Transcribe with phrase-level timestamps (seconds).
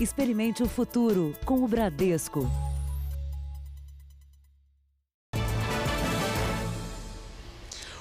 [0.00, 2.48] Experimente o futuro com o Bradesco.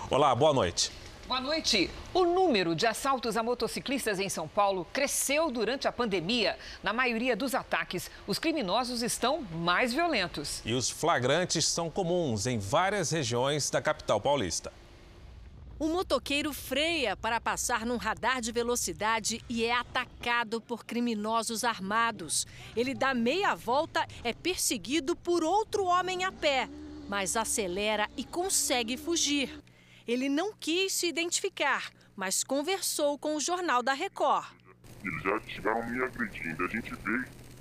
[0.07, 0.91] Olá, boa noite.
[1.28, 1.89] Boa noite.
[2.13, 6.55] O número de assaltos a motociclistas em São Paulo cresceu durante a pandemia.
[6.84, 10.61] Na maioria dos ataques, os criminosos estão mais violentos.
[10.64, 14.71] E os flagrantes são comuns em várias regiões da capital paulista.
[15.80, 22.48] Um motoqueiro freia para passar num radar de velocidade e é atacado por criminosos armados.
[22.76, 26.67] Ele dá meia volta, é perseguido por outro homem a pé,
[27.08, 29.52] mas acelera e consegue fugir.
[30.08, 34.48] Ele não quis se identificar, mas conversou com o Jornal da Record.
[35.03, 36.64] Eles já chegaram me agredindo.
[36.64, 37.17] A gente vê,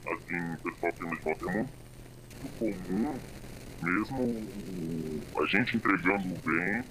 [0.06, 3.18] assim, o pessoal que nos é muito comum,
[3.82, 6.82] mesmo a gente entregando o bem,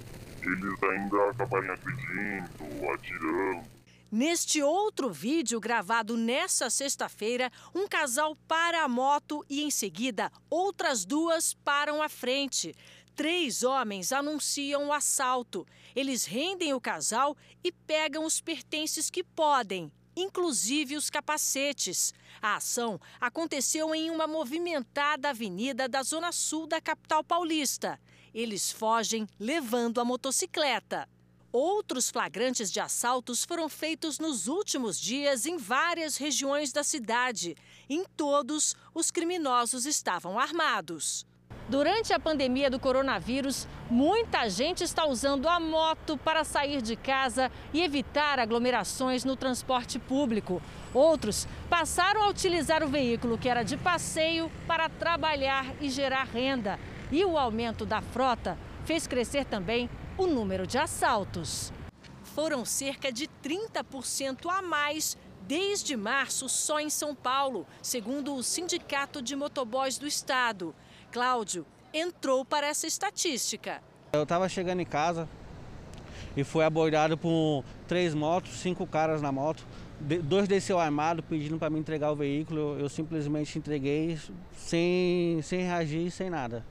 [0.45, 3.75] eles ainda acabarem agredindo, atirando.
[4.11, 11.03] Neste outro vídeo gravado nessa sexta-feira, um casal para a moto e em seguida outras
[11.03, 12.73] duas param à frente.
[13.15, 15.65] Três homens anunciam o assalto.
[15.95, 22.13] Eles rendem o casal e pegam os pertences que podem, inclusive os capacetes.
[22.41, 27.99] A ação aconteceu em uma movimentada avenida da zona sul da capital paulista.
[28.35, 31.07] Eles fogem levando a motocicleta.
[31.53, 37.55] Outros flagrantes de assaltos foram feitos nos últimos dias em várias regiões da cidade.
[37.89, 41.25] Em todos, os criminosos estavam armados.
[41.69, 47.49] Durante a pandemia do coronavírus, muita gente está usando a moto para sair de casa
[47.73, 50.61] e evitar aglomerações no transporte público.
[50.93, 56.77] Outros passaram a utilizar o veículo que era de passeio para trabalhar e gerar renda.
[57.11, 61.71] E o aumento da frota fez crescer também o número de assaltos.
[62.23, 69.21] Foram cerca de 30% a mais desde março só em São Paulo, segundo o Sindicato
[69.21, 70.73] de Motoboys do Estado.
[71.11, 73.81] Cláudio entrou para essa estatística.
[74.13, 75.29] Eu estava chegando em casa
[76.35, 79.65] e fui abordado por três motos, cinco caras na moto.
[80.23, 82.77] Dois desceu armado pedindo para me entregar o veículo.
[82.79, 84.19] Eu simplesmente entreguei
[84.57, 86.65] sem, sem reagir, sem nada.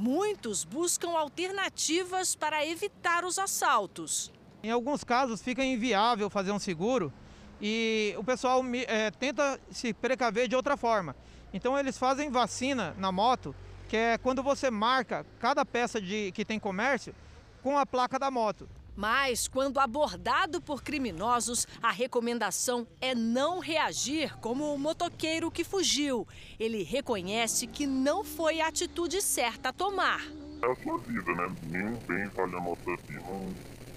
[0.00, 4.32] Muitos buscam alternativas para evitar os assaltos.
[4.62, 7.12] Em alguns casos fica inviável fazer um seguro
[7.60, 11.14] e o pessoal é, tenta se precaver de outra forma.
[11.52, 13.54] Então eles fazem vacina na moto
[13.90, 17.14] que é quando você marca cada peça de que tem comércio
[17.62, 18.66] com a placa da moto.
[19.00, 26.28] Mas, quando abordado por criminosos, a recomendação é não reagir como o motoqueiro que fugiu.
[26.58, 30.20] Ele reconhece que não foi a atitude certa a tomar.
[30.60, 31.56] É a sua vida, né?
[31.70, 33.22] Nenhum bem vale a nossa vida.
[33.22, 33.54] Não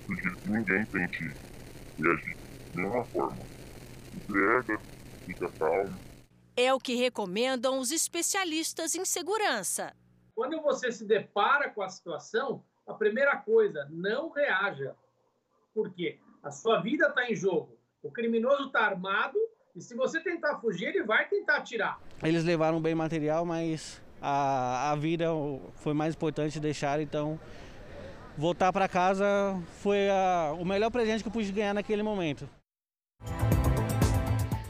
[0.08, 1.32] sugiro que ninguém tente
[2.00, 2.38] reagir
[2.72, 3.40] de nenhuma forma.
[4.16, 4.80] Entrega,
[5.26, 5.94] fica calmo
[6.56, 9.92] é o que recomendam os especialistas em segurança.
[10.36, 14.96] Quando você se depara com a situação, a primeira coisa, não reaja.
[15.74, 16.20] Por quê?
[16.42, 17.78] A sua vida está em jogo.
[18.02, 19.38] O criminoso está armado
[19.76, 22.00] e se você tentar fugir, ele vai tentar atirar.
[22.22, 25.28] Eles levaram bem material, mas a, a vida
[25.76, 27.40] foi mais importante deixar, então
[28.38, 29.26] voltar para casa
[29.82, 32.48] foi a, o melhor presente que eu pude ganhar naquele momento.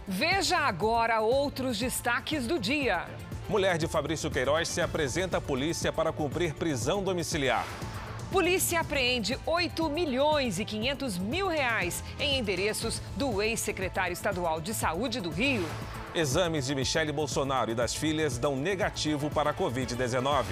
[0.07, 3.07] Veja agora outros destaques do dia.
[3.49, 7.65] Mulher de Fabrício Queiroz se apresenta à polícia para cumprir prisão domiciliar.
[8.33, 15.21] Polícia apreende 8 milhões e 500 mil reais em endereços do ex-secretário estadual de saúde
[15.21, 15.63] do Rio.
[16.15, 20.45] Exames de Michele Bolsonaro e das filhas dão negativo para a Covid-19.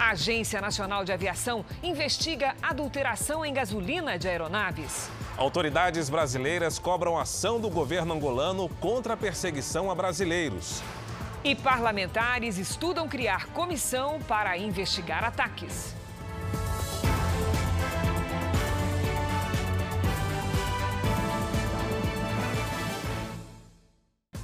[0.00, 5.08] A Agência Nacional de Aviação investiga adulteração em gasolina de aeronaves.
[5.36, 10.82] Autoridades brasileiras cobram ação do governo angolano contra a perseguição a brasileiros.
[11.44, 16.01] E parlamentares estudam criar comissão para investigar ataques.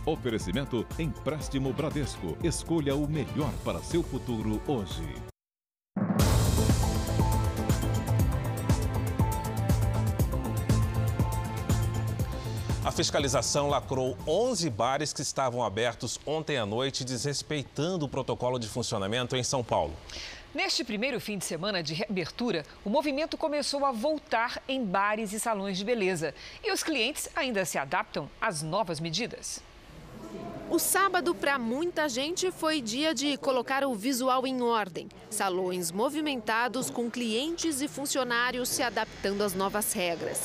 [0.09, 2.35] Oferecimento Empréstimo Bradesco.
[2.43, 5.05] Escolha o melhor para seu futuro hoje.
[12.83, 18.67] A fiscalização lacrou 11 bares que estavam abertos ontem à noite, desrespeitando o protocolo de
[18.67, 19.95] funcionamento em São Paulo.
[20.55, 25.39] Neste primeiro fim de semana de reabertura, o movimento começou a voltar em bares e
[25.39, 26.35] salões de beleza.
[26.65, 29.68] E os clientes ainda se adaptam às novas medidas.
[30.71, 35.09] O sábado, para muita gente, foi dia de colocar o visual em ordem.
[35.31, 40.43] Salões movimentados com clientes e funcionários se adaptando às novas regras.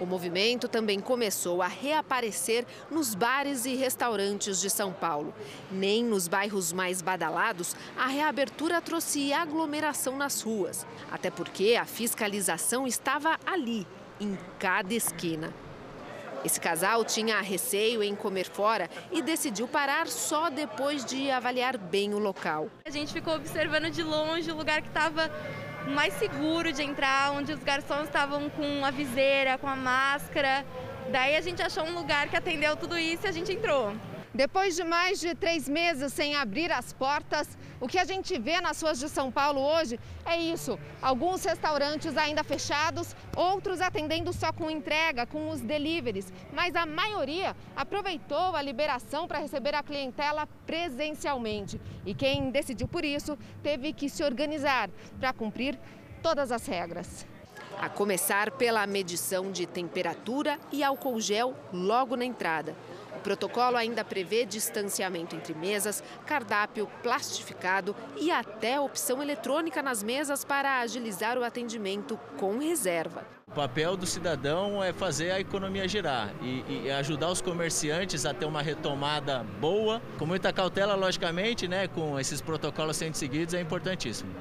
[0.00, 5.32] O movimento também começou a reaparecer nos bares e restaurantes de São Paulo.
[5.70, 10.84] Nem nos bairros mais badalados, a reabertura trouxe aglomeração nas ruas.
[11.12, 13.86] Até porque a fiscalização estava ali,
[14.20, 15.54] em cada esquina.
[16.44, 22.12] Esse casal tinha receio em comer fora e decidiu parar só depois de avaliar bem
[22.12, 22.68] o local.
[22.84, 25.30] A gente ficou observando de longe o lugar que estava
[25.88, 30.66] mais seguro de entrar, onde os garçons estavam com a viseira, com a máscara.
[31.10, 33.94] Daí a gente achou um lugar que atendeu tudo isso e a gente entrou.
[34.34, 38.60] Depois de mais de três meses sem abrir as portas, o que a gente vê
[38.60, 39.96] nas ruas de São Paulo hoje
[40.26, 46.74] é isso: alguns restaurantes ainda fechados, outros atendendo só com entrega, com os deliveries, mas
[46.74, 51.80] a maioria aproveitou a liberação para receber a clientela presencialmente.
[52.04, 54.90] E quem decidiu por isso teve que se organizar
[55.20, 55.78] para cumprir
[56.20, 57.24] todas as regras.
[57.80, 62.74] A começar pela medição de temperatura e álcool gel logo na entrada
[63.24, 70.80] protocolo ainda prevê distanciamento entre mesas, cardápio plastificado e até opção eletrônica nas mesas para
[70.80, 73.26] agilizar o atendimento com reserva.
[73.48, 78.34] O papel do cidadão é fazer a economia girar e, e, ajudar os comerciantes a
[78.34, 83.60] ter uma retomada boa, com muita cautela, logicamente, né, com esses protocolos sendo seguidos, é
[83.60, 84.34] importantíssimo.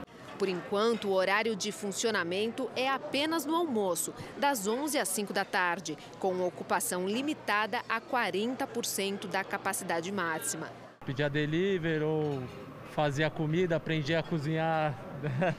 [0.44, 5.46] Por enquanto, o horário de funcionamento é apenas no almoço, das 11 às 5 da
[5.46, 10.70] tarde, com ocupação limitada a 40% da capacidade máxima.
[11.06, 12.44] Pedir a delivery ou
[12.92, 15.00] fazer a comida, aprender a cozinhar.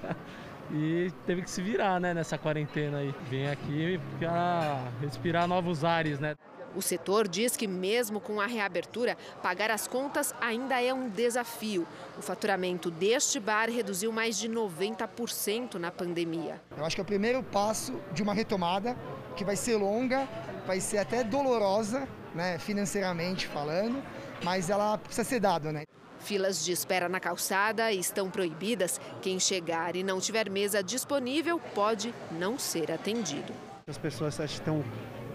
[0.70, 3.14] e teve que se virar né, nessa quarentena aí.
[3.30, 6.34] Vem aqui para respirar novos ares, né?
[6.74, 11.86] O setor diz que, mesmo com a reabertura, pagar as contas ainda é um desafio.
[12.18, 16.60] O faturamento deste bar reduziu mais de 90% na pandemia.
[16.76, 18.96] Eu acho que é o primeiro passo de uma retomada
[19.36, 20.28] que vai ser longa,
[20.66, 24.02] vai ser até dolorosa, né, financeiramente falando,
[24.42, 25.84] mas ela precisa ser dada, né?
[26.18, 28.98] Filas de espera na calçada estão proibidas.
[29.20, 33.52] Quem chegar e não tiver mesa disponível pode não ser atendido.
[33.86, 34.82] As pessoas estão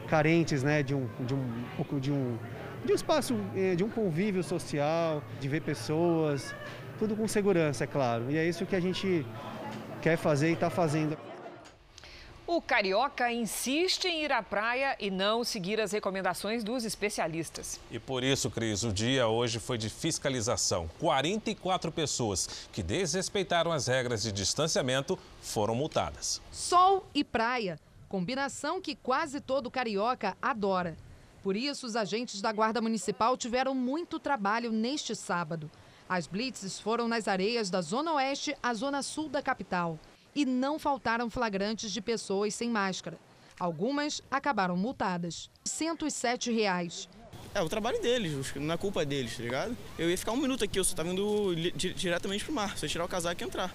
[0.10, 2.38] carentes né, de, um, de, um, de, um,
[2.84, 6.54] de um espaço, eh, de um convívio social, de ver pessoas,
[6.98, 8.30] tudo com segurança, é claro.
[8.30, 9.26] E é isso que a gente
[10.02, 11.18] quer fazer e está fazendo.
[12.52, 17.80] O carioca insiste em ir à praia e não seguir as recomendações dos especialistas.
[17.92, 20.90] E por isso, Cris, o dia hoje foi de fiscalização.
[20.98, 26.42] 44 pessoas que desrespeitaram as regras de distanciamento foram multadas.
[26.52, 27.80] Sol e praia
[28.10, 30.98] combinação que quase todo carioca adora.
[31.44, 35.72] Por isso, os agentes da Guarda Municipal tiveram muito trabalho neste sábado.
[36.10, 39.98] As blitzes foram nas areias da Zona Oeste à Zona Sul da capital.
[40.36, 43.18] E não faltaram flagrantes de pessoas sem máscara.
[43.60, 45.50] Algumas acabaram multadas.
[45.64, 47.08] 107 reais.
[47.54, 49.78] É o trabalho deles, não é culpa deles, tá ligado?
[49.98, 53.06] Eu ia ficar um minuto aqui, eu só tava indo diretamente pro mar, só tirar
[53.06, 53.74] o casaco e entrar.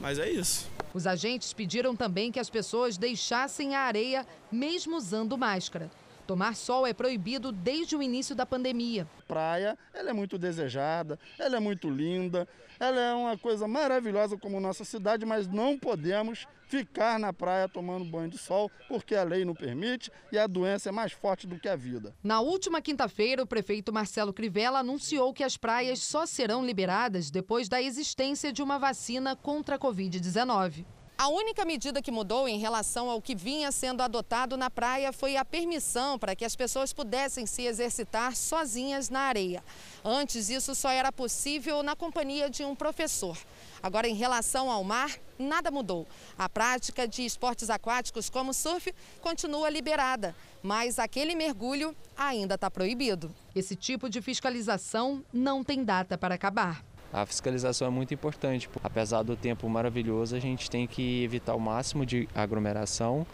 [0.00, 0.73] Mas é isso.
[0.94, 5.90] Os agentes pediram também que as pessoas deixassem a areia mesmo usando máscara.
[6.26, 9.06] Tomar sol é proibido desde o início da pandemia.
[9.28, 12.48] Praia, ela é muito desejada, ela é muito linda,
[12.80, 18.04] ela é uma coisa maravilhosa como nossa cidade, mas não podemos ficar na praia tomando
[18.04, 21.58] banho de sol, porque a lei não permite e a doença é mais forte do
[21.58, 22.14] que a vida.
[22.22, 27.68] Na última quinta-feira, o prefeito Marcelo Crivella anunciou que as praias só serão liberadas depois
[27.68, 30.86] da existência de uma vacina contra a Covid-19.
[31.16, 35.36] A única medida que mudou em relação ao que vinha sendo adotado na praia foi
[35.36, 39.62] a permissão para que as pessoas pudessem se exercitar sozinhas na areia.
[40.04, 43.38] Antes, isso só era possível na companhia de um professor.
[43.80, 46.04] Agora, em relação ao mar, nada mudou.
[46.36, 53.32] A prática de esportes aquáticos como surf continua liberada, mas aquele mergulho ainda está proibido.
[53.54, 58.68] Esse tipo de fiscalização não tem data para acabar a fiscalização é muito importante.
[58.82, 63.24] Apesar do tempo maravilhoso, a gente tem que evitar o máximo de aglomeração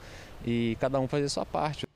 [0.45, 1.87] e cada um fazer a sua parte.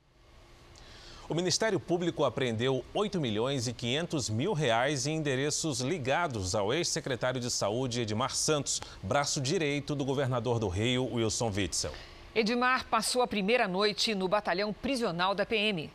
[1.28, 7.38] O Ministério Público apreendeu 8 milhões e 500 mil reais em endereços ligados ao ex-secretário
[7.38, 11.92] de Saúde Edmar Santos, braço direito do governador do Rio, Wilson Witzel.
[12.34, 15.90] Edmar passou a primeira noite no batalhão prisional da PM.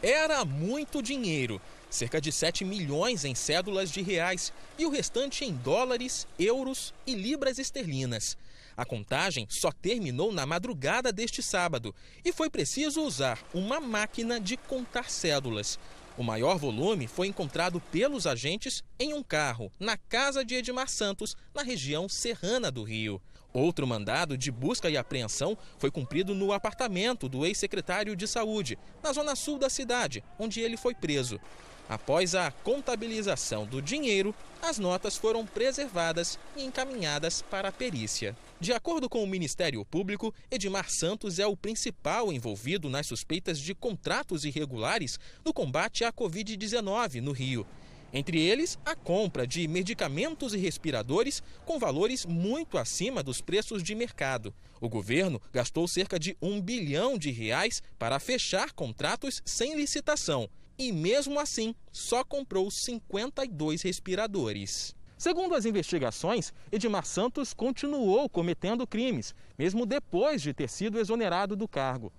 [0.00, 1.60] Era muito dinheiro
[1.94, 7.14] cerca de 7 milhões em cédulas de reais e o restante em dólares, euros e
[7.14, 8.36] libras esterlinas.
[8.76, 14.56] A contagem só terminou na madrugada deste sábado e foi preciso usar uma máquina de
[14.56, 15.78] contar cédulas.
[16.18, 21.36] O maior volume foi encontrado pelos agentes em um carro, na casa de Edmar Santos,
[21.54, 23.22] na região serrana do Rio.
[23.52, 29.12] Outro mandado de busca e apreensão foi cumprido no apartamento do ex-secretário de Saúde, na
[29.12, 31.40] zona sul da cidade, onde ele foi preso.
[31.88, 38.34] Após a contabilização do dinheiro, as notas foram preservadas e encaminhadas para a perícia.
[38.58, 43.74] De acordo com o Ministério Público, Edmar Santos é o principal envolvido nas suspeitas de
[43.74, 47.66] contratos irregulares no combate à Covid-19 no Rio.
[48.14, 53.94] Entre eles, a compra de medicamentos e respiradores com valores muito acima dos preços de
[53.94, 54.54] mercado.
[54.80, 60.92] O governo gastou cerca de um bilhão de reais para fechar contratos sem licitação e,
[60.92, 64.94] mesmo assim, só comprou 52 respiradores.
[65.16, 71.68] Segundo as investigações, Edmar Santos continuou cometendo crimes, mesmo depois de ter sido exonerado do
[71.68, 72.12] cargo.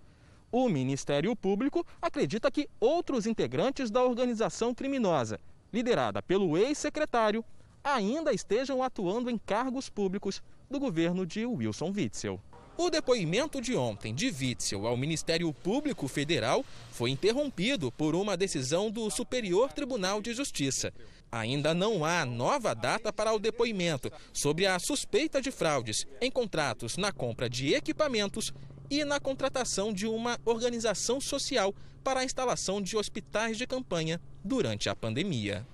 [0.51, 5.39] O Ministério Público acredita que outros integrantes da organização criminosa
[5.75, 7.43] liderada pelo ex-secretário,
[7.83, 12.39] ainda estejam atuando em cargos públicos do governo de Wilson Witzel.
[12.77, 18.91] O depoimento de ontem de Witzel ao Ministério Público Federal foi interrompido por uma decisão
[18.91, 20.91] do Superior Tribunal de Justiça.
[21.31, 26.97] Ainda não há nova data para o depoimento sobre a suspeita de fraudes em contratos
[26.97, 28.53] na compra de equipamentos
[28.89, 34.89] e na contratação de uma organização social para a instalação de hospitais de campanha durante
[34.89, 35.65] a pandemia.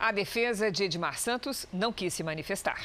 [0.00, 2.84] A defesa de Edmar Santos não quis se manifestar.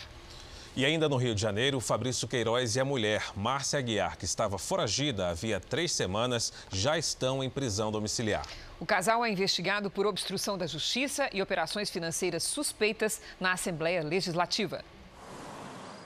[0.76, 4.58] E ainda no Rio de Janeiro, Fabrício Queiroz e a mulher, Márcia Aguiar, que estava
[4.58, 8.46] foragida havia três semanas, já estão em prisão domiciliar.
[8.80, 14.84] O casal é investigado por obstrução da justiça e operações financeiras suspeitas na Assembleia Legislativa.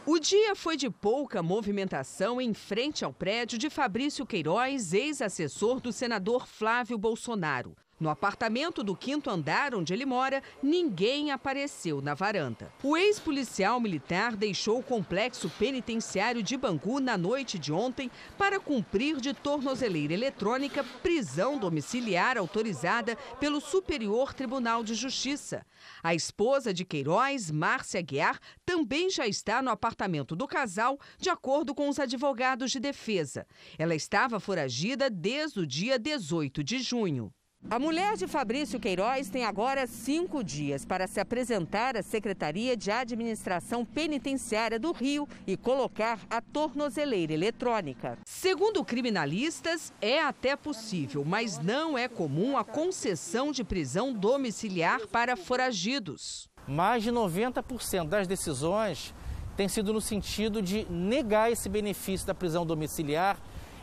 [0.06, 5.94] O dia foi de pouca movimentação em frente ao prédio de Fabrício Queiroz, ex-assessor do
[5.94, 7.76] senador Flávio Bolsonaro.
[8.04, 12.70] No apartamento do quinto andar onde ele mora, ninguém apareceu na varanda.
[12.84, 19.22] O ex-policial militar deixou o complexo penitenciário de Bangu na noite de ontem para cumprir
[19.22, 25.66] de tornozeleira eletrônica prisão domiciliar autorizada pelo Superior Tribunal de Justiça.
[26.04, 31.74] A esposa de Queiroz, Márcia Guiar, também já está no apartamento do casal, de acordo
[31.74, 33.48] com os advogados de defesa.
[33.80, 37.34] Ela estava foragida desde o dia 18 de junho.
[37.70, 42.92] A mulher de Fabrício Queiroz tem agora cinco dias para se apresentar à Secretaria de
[42.92, 48.18] Administração Penitenciária do Rio e colocar a tornozeleira eletrônica.
[48.26, 55.36] Segundo criminalistas, é até possível, mas não é comum a concessão de prisão domiciliar para
[55.36, 56.48] foragidos.
[56.68, 59.16] Mais de 90% das decisões
[59.56, 63.38] têm sido no sentido de negar esse benefício da prisão domiciliar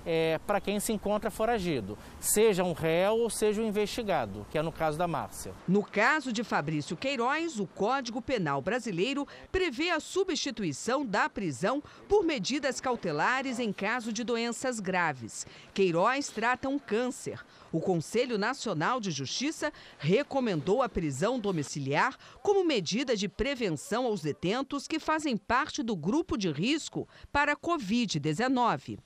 [0.05, 4.63] é, para quem se encontra foragido, seja um réu ou seja um investigado, que é
[4.63, 5.53] no caso da Márcia.
[5.67, 12.25] No caso de Fabrício Queiroz, o Código Penal brasileiro prevê a substituição da prisão por
[12.25, 15.47] medidas cautelares em caso de doenças graves.
[15.75, 17.45] Queiroz trata um câncer.
[17.73, 24.89] O Conselho Nacional de Justiça recomendou a prisão domiciliar como medida de prevenção aos detentos
[24.89, 28.99] que fazem parte do grupo de risco para a Covid-19.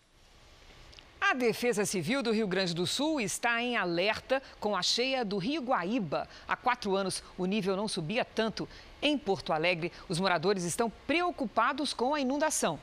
[1.26, 5.38] A Defesa Civil do Rio Grande do Sul está em alerta com a cheia do
[5.38, 6.28] Rio Guaíba.
[6.47, 8.69] Há quatro anos, o nível não subia tanto.
[9.00, 12.78] Em Porto Alegre, os moradores estão preocupados com a inundação.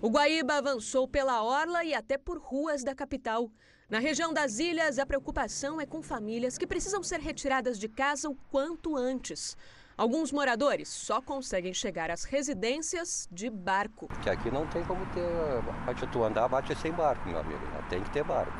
[0.00, 3.50] O Guaíba avançou pela orla e até por ruas da capital.
[3.90, 8.26] Na região das ilhas, a preocupação é com famílias que precisam ser retiradas de casa
[8.30, 9.54] o quanto antes.
[9.98, 14.08] Alguns moradores só conseguem chegar às residências de barco.
[14.22, 15.22] Que aqui não tem como ter.
[15.86, 17.60] Bate tu andar, bate sem barco, meu amigo.
[17.88, 18.52] Tem que ter barco.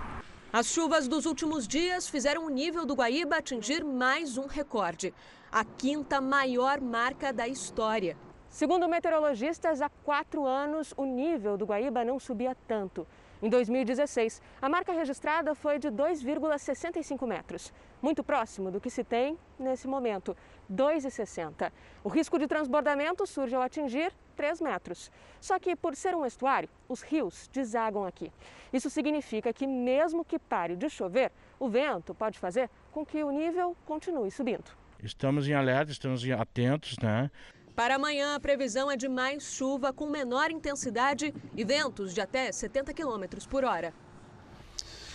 [0.50, 5.12] As chuvas dos últimos dias fizeram o nível do Guaíba atingir mais um recorde
[5.52, 8.16] a quinta maior marca da história.
[8.48, 13.06] Segundo meteorologistas, há quatro anos o nível do Guaíba não subia tanto.
[13.42, 19.38] Em 2016, a marca registrada foi de 2,65 metros, muito próximo do que se tem
[19.58, 20.34] nesse momento,
[20.72, 21.70] 2,60.
[22.02, 25.10] O risco de transbordamento surge ao atingir 3 metros.
[25.38, 28.32] Só que, por ser um estuário, os rios desagam aqui.
[28.72, 33.30] Isso significa que, mesmo que pare de chover, o vento pode fazer com que o
[33.30, 34.64] nível continue subindo.
[35.02, 37.30] Estamos em alerta, estamos atentos, né?
[37.76, 42.50] Para amanhã, a previsão é de mais chuva com menor intensidade e ventos de até
[42.50, 43.92] 70 km por hora.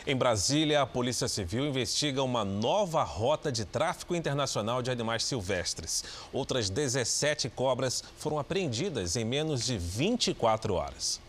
[0.05, 6.03] Em Brasília, a Polícia Civil investiga uma nova rota de tráfico internacional de animais silvestres.
[6.31, 11.19] Outras 17 cobras foram apreendidas em menos de 24 horas.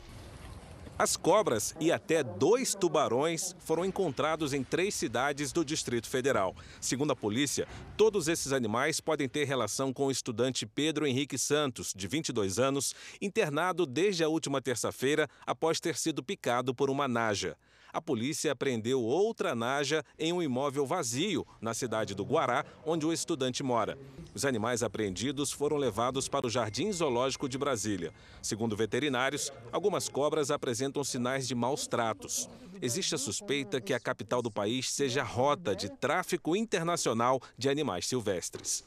[0.99, 6.55] As cobras e até dois tubarões foram encontrados em três cidades do Distrito Federal.
[6.81, 11.93] Segundo a polícia, todos esses animais podem ter relação com o estudante Pedro Henrique Santos,
[11.97, 17.57] de 22 anos, internado desde a última terça-feira após ter sido picado por uma naja
[17.93, 23.13] a polícia apreendeu outra naja em um imóvel vazio na cidade do Guará, onde o
[23.13, 23.99] estudante mora.
[24.35, 28.13] Os animais apreendidos foram levados para o Jardim Zoológico de Brasília.
[28.41, 32.49] Segundo veterinários, algumas cobras apresentam sinais de maus tratos.
[32.81, 38.07] Existe a suspeita que a capital do país seja rota de tráfico internacional de animais
[38.07, 38.85] silvestres.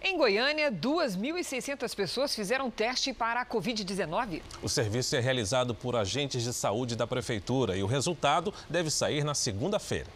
[0.00, 4.42] Em Goiânia, 2.600 pessoas fizeram teste para a Covid-19.
[4.62, 9.24] O serviço é realizado por agentes de saúde da Prefeitura e o resultado deve sair
[9.24, 10.06] na segunda-feira.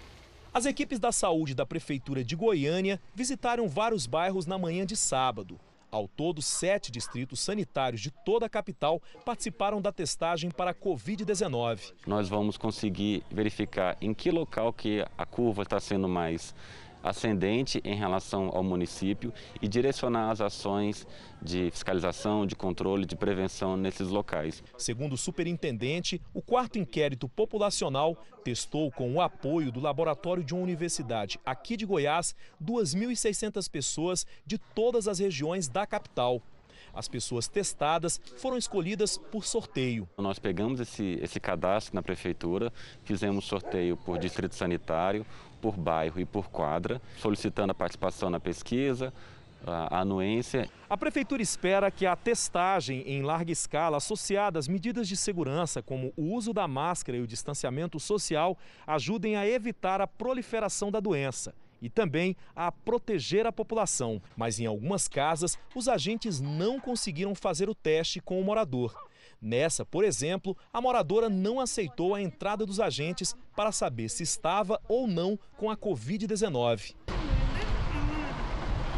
[0.55, 5.59] As equipes da saúde da Prefeitura de Goiânia visitaram vários bairros na manhã de sábado.
[5.91, 11.93] Ao todo, sete distritos sanitários de toda a capital participaram da testagem para a Covid-19.
[12.07, 16.55] Nós vamos conseguir verificar em que local que a curva está sendo mais
[17.03, 21.07] ascendente em relação ao município e direcionar as ações
[21.41, 24.63] de fiscalização, de controle, de prevenção nesses locais.
[24.79, 30.63] Segundo o superintendente, o quarto inquérito populacional testou com o apoio do laboratório de uma
[30.63, 36.43] universidade aqui de Goiás 2.600 pessoas de todas as regiões da capital.
[36.95, 40.07] As pessoas testadas foram escolhidas por sorteio.
[40.19, 42.71] Nós pegamos esse, esse cadastro na prefeitura,
[43.03, 45.25] fizemos sorteio por distrito sanitário,
[45.63, 49.15] por bairro e por quadra, solicitando a participação na pesquisa,
[49.65, 50.69] a anuência.
[50.91, 56.13] A Prefeitura espera que a testagem em larga escala, associada às medidas de segurança, como
[56.17, 61.55] o uso da máscara e o distanciamento social, ajudem a evitar a proliferação da doença
[61.81, 64.21] e também a proteger a população.
[64.37, 68.95] Mas em algumas casas, os agentes não conseguiram fazer o teste com o morador.
[69.43, 74.81] Nessa, por exemplo, a moradora não aceitou a entrada dos agentes para saber se estava
[74.89, 76.95] ou não com a Covid-19.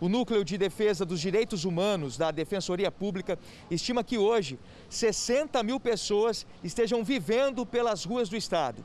[0.01, 3.39] O Núcleo de Defesa dos Direitos Humanos da Defensoria Pública
[3.71, 8.85] estima que hoje 60 mil pessoas estejam vivendo pelas ruas do estado.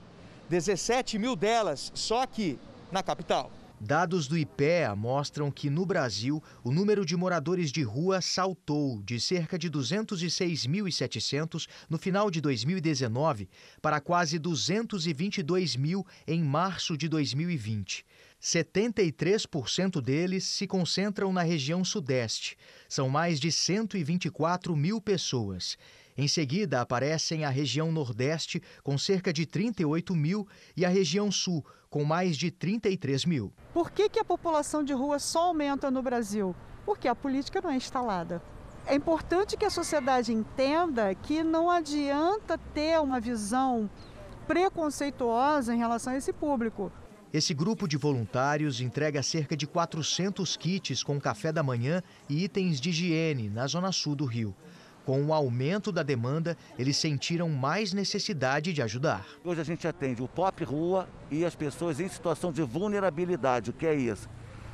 [0.50, 2.58] 17 mil delas só aqui,
[2.92, 3.52] na capital.
[3.80, 9.22] Dados do IPEA mostram que no Brasil o número de moradores de rua saltou de
[9.22, 13.48] cerca de 206.700 no final de 2019
[13.82, 18.04] para quase 222 mil em março de 2020.
[18.42, 22.58] 73% deles se concentram na região Sudeste.
[22.88, 25.78] São mais de 124 mil pessoas.
[26.22, 31.66] Em seguida, aparecem a região Nordeste, com cerca de 38 mil, e a região Sul,
[31.90, 33.54] com mais de 33 mil.
[33.74, 36.54] Por que, que a população de rua só aumenta no Brasil?
[36.86, 38.42] Porque a política não é instalada.
[38.86, 43.90] É importante que a sociedade entenda que não adianta ter uma visão
[44.46, 46.92] preconceituosa em relação a esse público.
[47.32, 52.82] Esse grupo de voluntários entrega cerca de 400 kits com café da manhã e itens
[52.82, 54.54] de higiene na zona sul do Rio.
[55.06, 59.26] Com o aumento da demanda, eles sentiram mais necessidade de ajudar.
[59.44, 63.70] Hoje a gente atende o pop rua e as pessoas em situação de vulnerabilidade.
[63.70, 64.30] O que é isso?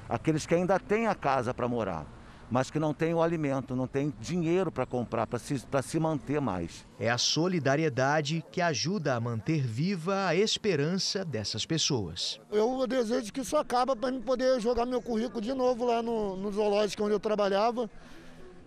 [0.09, 2.05] Aqueles que ainda têm a casa para morar,
[2.49, 6.39] mas que não têm o alimento, não têm dinheiro para comprar, para se, se manter
[6.39, 6.85] mais.
[6.99, 12.39] É a solidariedade que ajuda a manter viva a esperança dessas pessoas.
[12.51, 16.51] Eu desejo que isso acabe para poder jogar meu currículo de novo lá no, no
[16.51, 17.89] zoológico onde eu trabalhava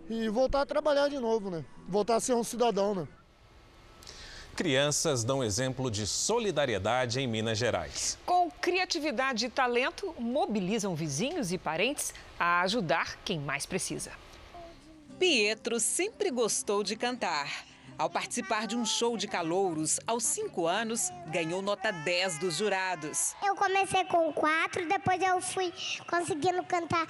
[0.09, 1.63] e voltar a trabalhar de novo, né?
[1.87, 3.07] Voltar a ser um cidadão, né?
[4.55, 8.17] Crianças dão exemplo de solidariedade em Minas Gerais.
[8.25, 14.11] Com criatividade e talento, mobilizam vizinhos e parentes a ajudar quem mais precisa.
[15.17, 17.65] Pietro sempre gostou de cantar.
[17.97, 23.35] Ao participar de um show de calouros, aos 5 anos, ganhou nota 10 dos jurados.
[23.45, 25.73] Eu comecei com 4, depois eu fui
[26.09, 27.05] conseguindo cantar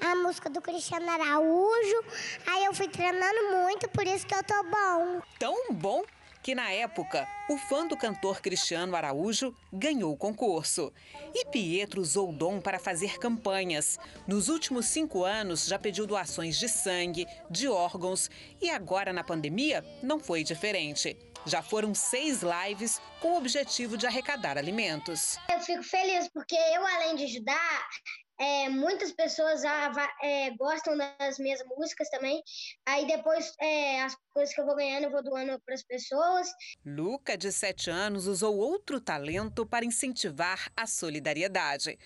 [0.00, 2.04] a música do Cristiano Araújo.
[2.46, 5.20] Aí eu fui treinando muito, por isso que eu tô bom.
[5.38, 6.02] Tão bom
[6.42, 10.92] que na época o fã do cantor Cristiano Araújo ganhou o concurso.
[11.34, 13.98] E Pietro usou o dom para fazer campanhas.
[14.26, 19.84] Nos últimos cinco anos já pediu doações de sangue, de órgãos e agora na pandemia
[20.02, 21.16] não foi diferente.
[21.46, 25.38] Já foram seis lives com o objetivo de arrecadar alimentos.
[25.50, 27.88] Eu fico feliz porque eu, além de ajudar,
[28.40, 29.62] é, muitas pessoas
[30.22, 32.42] é, gostam das minhas músicas também.
[32.86, 36.48] Aí depois é, as coisas que eu vou ganhando eu vou doando para as pessoas.
[36.84, 41.98] Luca, de 7 anos, usou outro talento para incentivar a solidariedade.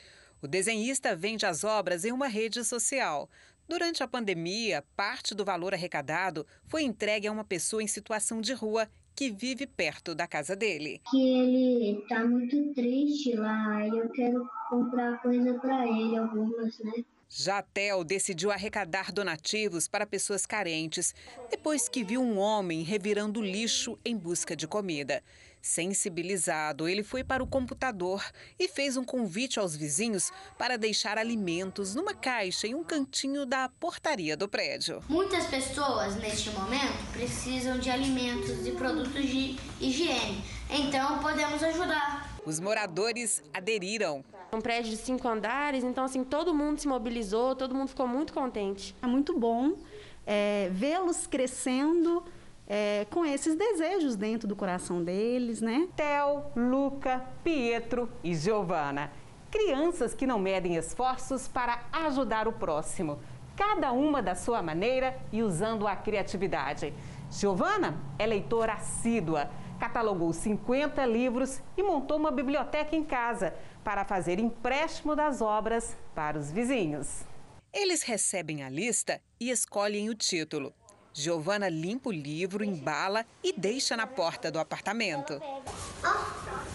[0.42, 3.30] O desenhista vende as obras em uma rede social.
[3.68, 8.52] Durante a pandemia, parte do valor arrecadado foi entregue a uma pessoa em situação de
[8.52, 11.00] rua que vive perto da casa dele.
[11.10, 17.04] Que ele está muito triste lá e eu quero comprar coisa para ele, algumas, né?
[17.28, 21.14] Jatel decidiu arrecadar donativos para pessoas carentes
[21.50, 25.22] depois que viu um homem revirando lixo em busca de comida.
[25.64, 28.22] Sensibilizado, ele foi para o computador
[28.58, 33.70] e fez um convite aos vizinhos para deixar alimentos numa caixa em um cantinho da
[33.80, 35.02] portaria do prédio.
[35.08, 42.38] Muitas pessoas, neste momento, precisam de alimentos e produtos de higiene, então podemos ajudar.
[42.44, 44.22] Os moradores aderiram.
[44.52, 48.34] Um prédio de cinco andares, então assim todo mundo se mobilizou, todo mundo ficou muito
[48.34, 48.94] contente.
[49.00, 49.78] É muito bom
[50.26, 52.22] é, vê-los crescendo
[52.66, 55.88] é, com esses desejos dentro do coração deles, né?
[55.94, 59.12] Theo, Luca, Pietro e Giovana.
[59.50, 63.20] Crianças que não medem esforços para ajudar o próximo,
[63.56, 66.92] cada uma da sua maneira e usando a criatividade.
[67.30, 69.48] Giovana é leitora assídua,
[69.78, 76.38] catalogou 50 livros e montou uma biblioteca em casa para fazer empréstimo das obras para
[76.38, 77.24] os vizinhos.
[77.72, 80.72] Eles recebem a lista e escolhem o título.
[81.16, 85.40] Giovana limpa o livro, embala e deixa na porta do apartamento.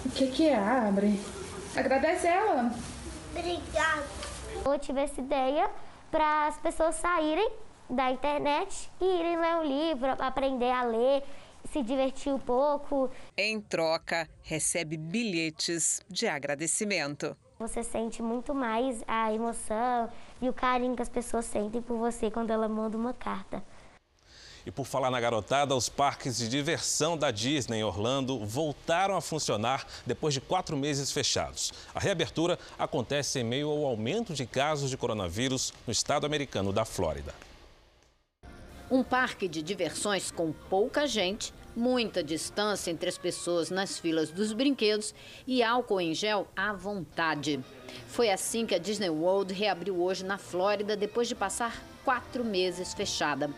[0.05, 0.55] O que, que é?
[0.55, 1.19] Abre.
[1.75, 2.71] Agradece ela.
[3.35, 4.07] Obrigada.
[4.65, 5.69] Eu tive essa ideia
[6.09, 7.51] para as pessoas saírem
[7.89, 11.21] da internet e irem ler o livro, aprender a ler,
[11.69, 13.11] se divertir um pouco.
[13.37, 17.35] Em troca, recebe bilhetes de agradecimento.
[17.59, 20.09] Você sente muito mais a emoção
[20.41, 23.61] e o carinho que as pessoas sentem por você quando ela manda uma carta.
[24.69, 29.21] E por falar na garotada, os parques de diversão da Disney em Orlando voltaram a
[29.21, 31.73] funcionar depois de quatro meses fechados.
[31.91, 36.85] A reabertura acontece em meio ao aumento de casos de coronavírus no estado americano da
[36.85, 37.33] Flórida.
[38.91, 44.53] Um parque de diversões com pouca gente, muita distância entre as pessoas nas filas dos
[44.53, 45.15] brinquedos
[45.47, 47.59] e álcool em gel à vontade.
[48.07, 52.93] Foi assim que a Disney World reabriu hoje na Flórida depois de passar quatro meses
[52.93, 53.49] fechada.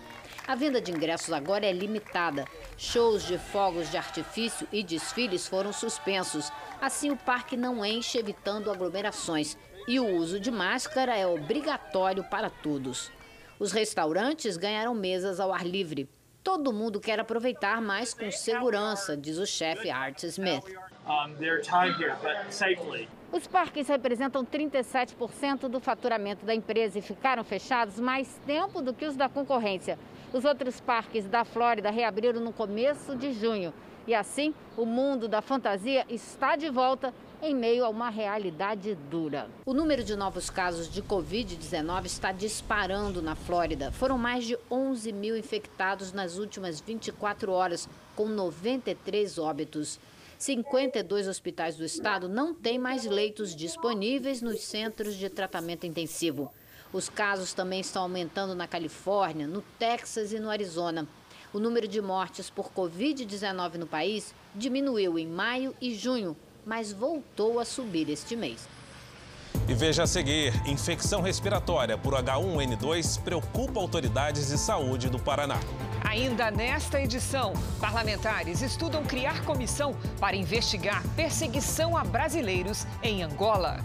[0.52, 2.44] A venda de ingressos agora é limitada.
[2.78, 6.52] Shows de fogos de artifício e desfiles foram suspensos.
[6.82, 9.58] Assim, o parque não enche, evitando aglomerações.
[9.88, 13.10] E o uso de máscara é obrigatório para todos.
[13.60, 16.10] Os restaurantes ganharam mesas ao ar livre.
[16.44, 20.66] Todo mundo quer aproveitar mais com segurança, diz o chefe Art Smith.
[23.32, 29.06] Os parques representam 37% do faturamento da empresa e ficaram fechados mais tempo do que
[29.06, 29.98] os da concorrência.
[30.34, 33.74] Os outros parques da Flórida reabriram no começo de junho.
[34.06, 39.48] E assim, o mundo da fantasia está de volta em meio a uma realidade dura.
[39.66, 43.94] O número de novos casos de Covid-19 está disparando na Flórida.
[43.94, 50.00] Foram mais de 11 mil infectados nas últimas 24 horas, com 93 óbitos.
[50.42, 56.52] 52 hospitais do estado não têm mais leitos disponíveis nos centros de tratamento intensivo.
[56.92, 61.08] Os casos também estão aumentando na Califórnia, no Texas e no Arizona.
[61.54, 67.60] O número de mortes por Covid-19 no país diminuiu em maio e junho, mas voltou
[67.60, 68.68] a subir este mês.
[69.68, 75.60] E veja a seguir: infecção respiratória por H1N2 preocupa autoridades de saúde do Paraná.
[76.04, 83.80] Ainda nesta edição, parlamentares estudam criar comissão para investigar perseguição a brasileiros em Angola.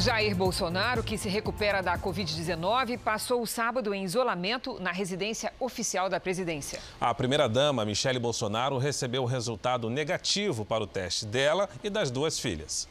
[0.00, 6.08] Jair Bolsonaro, que se recupera da Covid-19, passou o sábado em isolamento na residência oficial
[6.08, 6.78] da presidência.
[7.00, 12.38] A primeira-dama, Michele Bolsonaro, recebeu o resultado negativo para o teste dela e das duas
[12.38, 12.88] filhas.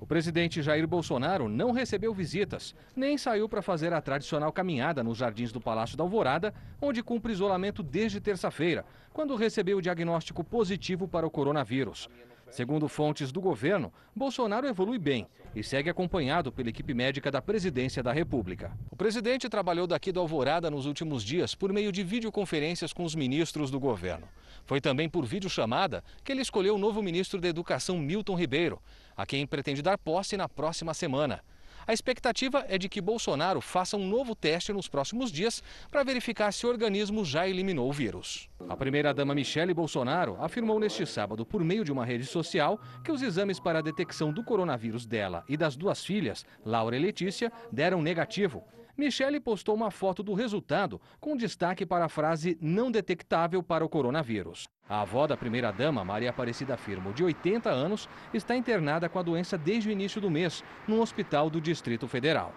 [0.00, 5.18] O presidente Jair Bolsonaro não recebeu visitas, nem saiu para fazer a tradicional caminhada nos
[5.18, 11.08] jardins do Palácio da Alvorada, onde cumpre isolamento desde terça-feira, quando recebeu o diagnóstico positivo
[11.08, 12.08] para o coronavírus.
[12.50, 18.02] Segundo fontes do governo, Bolsonaro evolui bem e segue acompanhado pela equipe médica da Presidência
[18.02, 18.76] da República.
[18.90, 23.14] O presidente trabalhou daqui do Alvorada nos últimos dias por meio de videoconferências com os
[23.14, 24.28] ministros do governo.
[24.64, 28.82] Foi também por videochamada que ele escolheu o novo ministro da Educação, Milton Ribeiro,
[29.16, 31.42] a quem pretende dar posse na próxima semana.
[31.86, 36.52] A expectativa é de que Bolsonaro faça um novo teste nos próximos dias para verificar
[36.52, 38.48] se o organismo já eliminou o vírus.
[38.68, 43.22] A primeira-dama Michele Bolsonaro afirmou neste sábado, por meio de uma rede social, que os
[43.22, 48.02] exames para a detecção do coronavírus dela e das duas filhas, Laura e Letícia, deram
[48.02, 48.62] negativo.
[49.00, 53.88] Michele postou uma foto do resultado com destaque para a frase não detectável para o
[53.88, 54.68] coronavírus.
[54.86, 59.56] A avó da primeira-dama, Maria Aparecida Firmo, de 80 anos, está internada com a doença
[59.56, 62.52] desde o início do mês, num hospital do Distrito Federal.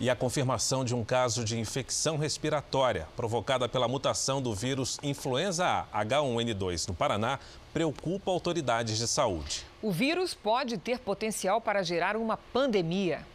[0.00, 5.86] E a confirmação de um caso de infecção respiratória provocada pela mutação do vírus influenza
[5.92, 7.38] A H1N2 no Paraná
[7.74, 9.66] preocupa autoridades de saúde.
[9.82, 13.26] O vírus pode ter potencial para gerar uma pandemia.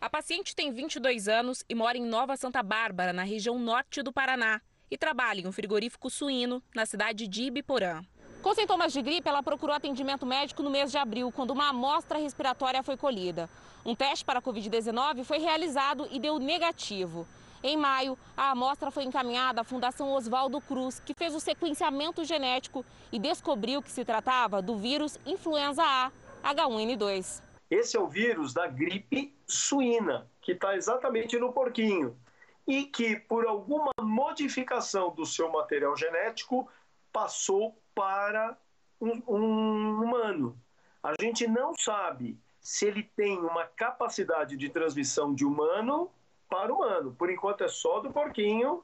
[0.00, 4.12] A paciente tem 22 anos e mora em Nova Santa Bárbara, na região norte do
[4.12, 8.02] Paraná, e trabalha em um frigorífico suíno na cidade de Ibiporã.
[8.40, 12.16] Com sintomas de gripe, ela procurou atendimento médico no mês de abril, quando uma amostra
[12.16, 13.50] respiratória foi colhida.
[13.84, 17.26] Um teste para a Covid-19 foi realizado e deu negativo.
[17.60, 22.86] Em maio, a amostra foi encaminhada à Fundação Oswaldo Cruz, que fez o sequenciamento genético
[23.10, 26.12] e descobriu que se tratava do vírus influenza A,
[26.54, 27.47] H1N2.
[27.70, 32.18] Esse é o vírus da gripe suína, que está exatamente no porquinho,
[32.66, 36.68] e que, por alguma modificação do seu material genético,
[37.12, 38.56] passou para
[39.00, 40.58] um, um humano.
[41.02, 46.10] A gente não sabe se ele tem uma capacidade de transmissão de humano
[46.48, 47.14] para humano.
[47.18, 48.82] Por enquanto é só do porquinho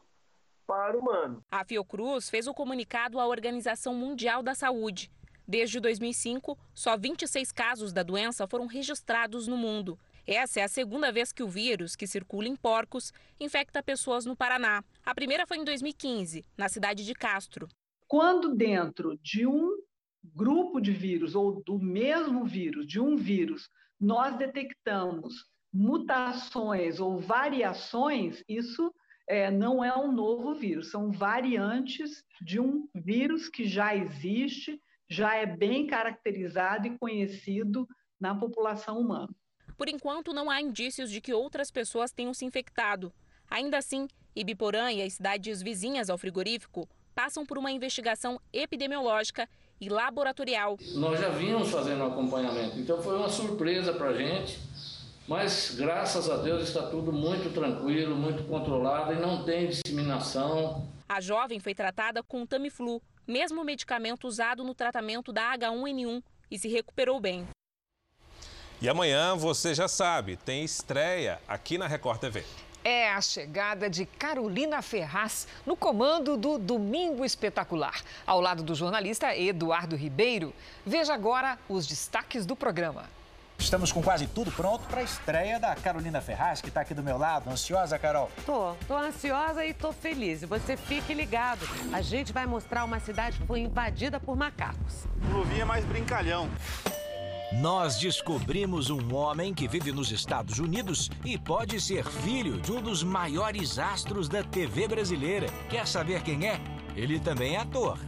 [0.67, 1.43] para humano.
[1.51, 5.11] A Fiocruz fez o comunicado à Organização Mundial da Saúde
[5.47, 9.99] Desde 2005, só 26 casos da doença foram registrados no mundo.
[10.27, 14.35] Essa é a segunda vez que o vírus, que circula em porcos, infecta pessoas no
[14.35, 14.83] Paraná.
[15.05, 17.69] A primeira foi em 2015, na cidade de Castro.
[18.09, 19.71] Quando dentro de um
[20.23, 23.69] grupo de vírus ou do mesmo vírus, de um vírus,
[24.01, 28.91] nós detectamos mutações ou variações, isso
[29.29, 35.35] é, não é um novo vírus, são variantes de um vírus que já existe já
[35.37, 37.89] é bem caracterizado e conhecido
[38.21, 39.35] na população humana.
[39.77, 43.13] Por enquanto, não há indícios de que outras pessoas tenham se infectado.
[43.51, 49.49] Ainda assim, Ibiporã e as cidades vizinhas ao frigorífico passam por uma investigação epidemiológica
[49.81, 50.77] e laboratorial.
[50.95, 54.59] Nós já vínhamos fazendo acompanhamento, então foi uma surpresa para a gente,
[55.29, 60.89] mas graças a Deus está tudo muito tranquilo, muito controlado e não tem disseminação.
[61.09, 66.69] A jovem foi tratada com Tamiflu, mesmo medicamento usado no tratamento da H1N1 e se
[66.69, 67.47] recuperou bem.
[68.81, 72.45] E amanhã, você já sabe, tem estreia aqui na Record TV.
[72.85, 79.35] É a chegada de Carolina Ferraz no comando do Domingo Espetacular, ao lado do jornalista
[79.35, 80.53] Eduardo Ribeiro.
[80.85, 83.09] Veja agora os destaques do programa.
[83.65, 87.03] Estamos com quase tudo pronto para a estreia da Carolina Ferraz, que está aqui do
[87.03, 87.49] meu lado.
[87.49, 88.31] Ansiosa, Carol?
[88.45, 90.43] Tô, tô ansiosa e tô feliz.
[90.43, 91.67] E você fique ligado.
[91.91, 95.07] A gente vai mostrar uma cidade que foi invadida por macacos.
[95.33, 96.47] Luvinha mais brincalhão.
[97.55, 102.83] Nós descobrimos um homem que vive nos Estados Unidos e pode ser filho de um
[102.83, 105.47] dos maiores astros da TV brasileira.
[105.71, 106.61] Quer saber quem é?
[106.97, 107.99] Ele também é ator.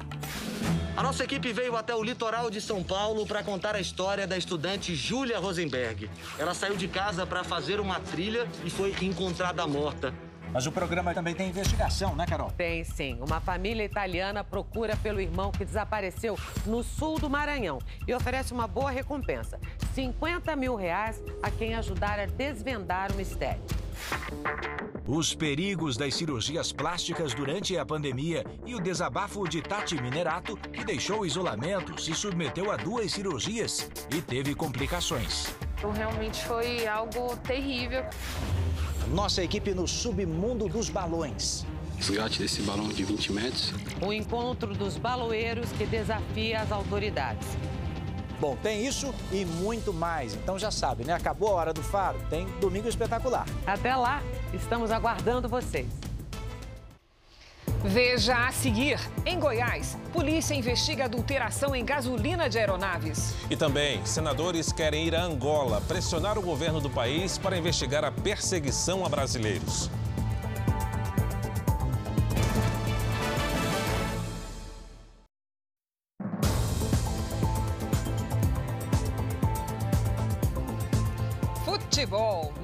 [0.96, 4.38] A nossa equipe veio até o litoral de São Paulo para contar a história da
[4.38, 6.08] estudante Júlia Rosenberg.
[6.38, 10.14] Ela saiu de casa para fazer uma trilha e foi encontrada morta.
[10.52, 12.50] Mas o programa também tem investigação, né, Carol?
[12.52, 13.18] Tem sim.
[13.20, 18.66] Uma família italiana procura pelo irmão que desapareceu no sul do Maranhão e oferece uma
[18.66, 19.60] boa recompensa:
[19.94, 23.60] 50 mil reais a quem ajudar a desvendar o mistério.
[25.06, 30.84] Os perigos das cirurgias plásticas durante a pandemia e o desabafo de Tati Minerato, que
[30.84, 35.54] deixou o isolamento, se submeteu a duas cirurgias e teve complicações.
[35.78, 38.04] Então, realmente foi algo terrível.
[39.08, 41.64] Nossa equipe no submundo dos balões.
[41.96, 43.72] Resgate desse balão de 20 metros.
[44.04, 47.46] O encontro dos baloeiros que desafia as autoridades.
[48.38, 50.34] Bom, tem isso e muito mais.
[50.34, 51.12] Então já sabe, né?
[51.12, 53.46] Acabou a hora do faro, tem Domingo Espetacular.
[53.66, 54.22] Até lá,
[54.52, 55.86] estamos aguardando vocês.
[57.84, 58.98] Veja a seguir.
[59.24, 63.34] Em Goiás, polícia investiga adulteração em gasolina de aeronaves.
[63.48, 68.10] E também, senadores querem ir a Angola pressionar o governo do país para investigar a
[68.10, 69.88] perseguição a brasileiros.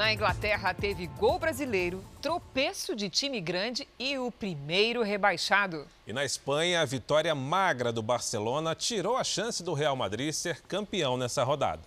[0.02, 5.86] Na Inglaterra teve gol brasileiro, tropeço de time grande e o primeiro rebaixado.
[6.04, 10.60] E na Espanha, a vitória magra do Barcelona tirou a chance do Real Madrid ser
[10.62, 11.82] campeão nessa rodada.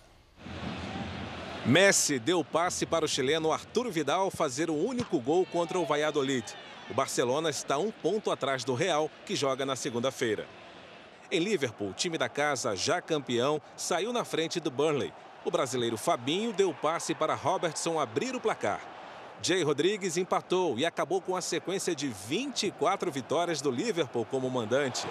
[1.66, 6.56] Messi deu passe para o chileno Arturo Vidal fazer o único gol contra o Valladolid.
[6.88, 10.46] O Barcelona está um ponto atrás do Real, que joga na segunda-feira.
[11.30, 15.12] Em Liverpool, o time da casa, já campeão, saiu na frente do Burnley.
[15.46, 18.80] O brasileiro Fabinho deu passe para Robertson abrir o placar.
[19.40, 25.06] Jay Rodrigues empatou e acabou com a sequência de 24 vitórias do Liverpool como mandante.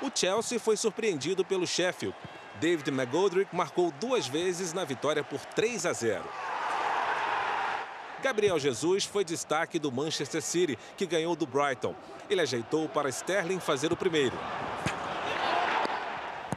[0.00, 2.16] O Chelsea foi surpreendido pelo Sheffield.
[2.60, 6.22] David McGoldrick marcou duas vezes na vitória por 3 a 0.
[8.22, 11.96] Gabriel Jesus foi destaque do Manchester City, que ganhou do Brighton.
[12.30, 14.38] Ele ajeitou para Sterling fazer o primeiro.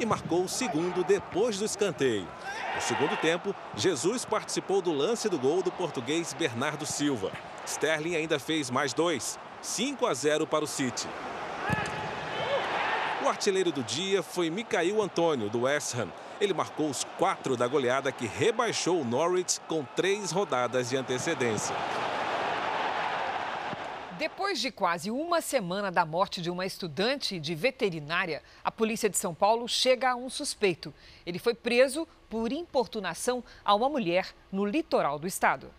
[0.01, 2.27] E marcou o segundo depois do escanteio.
[2.73, 7.31] No segundo tempo, Jesus participou do lance do gol do português Bernardo Silva.
[7.67, 11.07] Sterling ainda fez mais dois, 5 a 0 para o City.
[13.23, 16.07] O artilheiro do dia foi Micael Antônio, do West Ham.
[16.41, 21.75] Ele marcou os quatro da goleada que rebaixou o Norwich com três rodadas de antecedência.
[24.21, 29.17] Depois de quase uma semana da morte de uma estudante de veterinária, a polícia de
[29.17, 30.93] São Paulo chega a um suspeito.
[31.25, 35.73] Ele foi preso por importunação a uma mulher no litoral do estado.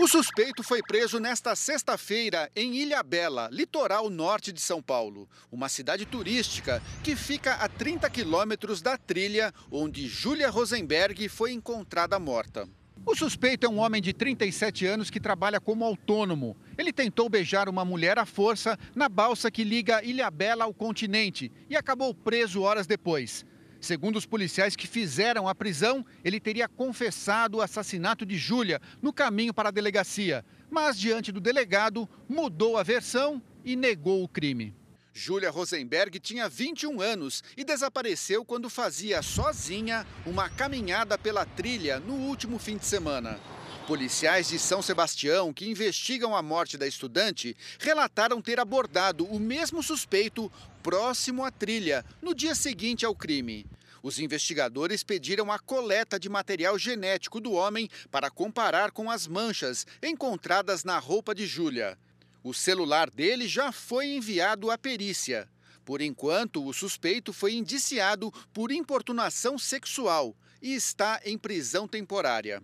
[0.00, 6.06] O suspeito foi preso nesta sexta-feira em Ilhabela, litoral norte de São Paulo, uma cidade
[6.06, 12.66] turística que fica a 30 quilômetros da trilha onde Júlia Rosenberg foi encontrada morta.
[13.04, 16.56] O suspeito é um homem de 37 anos que trabalha como autônomo.
[16.78, 21.76] Ele tentou beijar uma mulher à força na balsa que liga Ilhabela ao continente e
[21.76, 23.44] acabou preso horas depois.
[23.80, 29.12] Segundo os policiais que fizeram a prisão, ele teria confessado o assassinato de Júlia no
[29.12, 34.72] caminho para a delegacia, mas diante do delegado mudou a versão e negou o crime.
[35.14, 42.14] Júlia Rosenberg tinha 21 anos e desapareceu quando fazia sozinha uma caminhada pela trilha no
[42.14, 43.38] último fim de semana.
[43.86, 49.82] Policiais de São Sebastião, que investigam a morte da estudante, relataram ter abordado o mesmo
[49.82, 50.50] suspeito
[50.82, 53.66] próximo à trilha, no dia seguinte ao crime.
[54.02, 59.86] Os investigadores pediram a coleta de material genético do homem para comparar com as manchas
[60.02, 61.98] encontradas na roupa de Júlia.
[62.44, 65.48] O celular dele já foi enviado à perícia.
[65.84, 72.62] Por enquanto, o suspeito foi indiciado por importunação sexual e está em prisão temporária.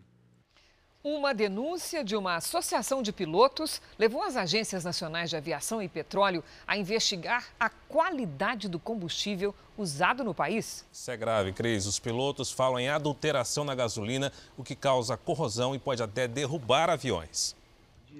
[1.03, 6.43] Uma denúncia de uma associação de pilotos levou as agências nacionais de aviação e petróleo
[6.67, 10.85] a investigar a qualidade do combustível usado no país.
[10.93, 11.87] Isso é grave, Cris.
[11.87, 16.91] Os pilotos falam em adulteração na gasolina, o que causa corrosão e pode até derrubar
[16.91, 17.57] aviões.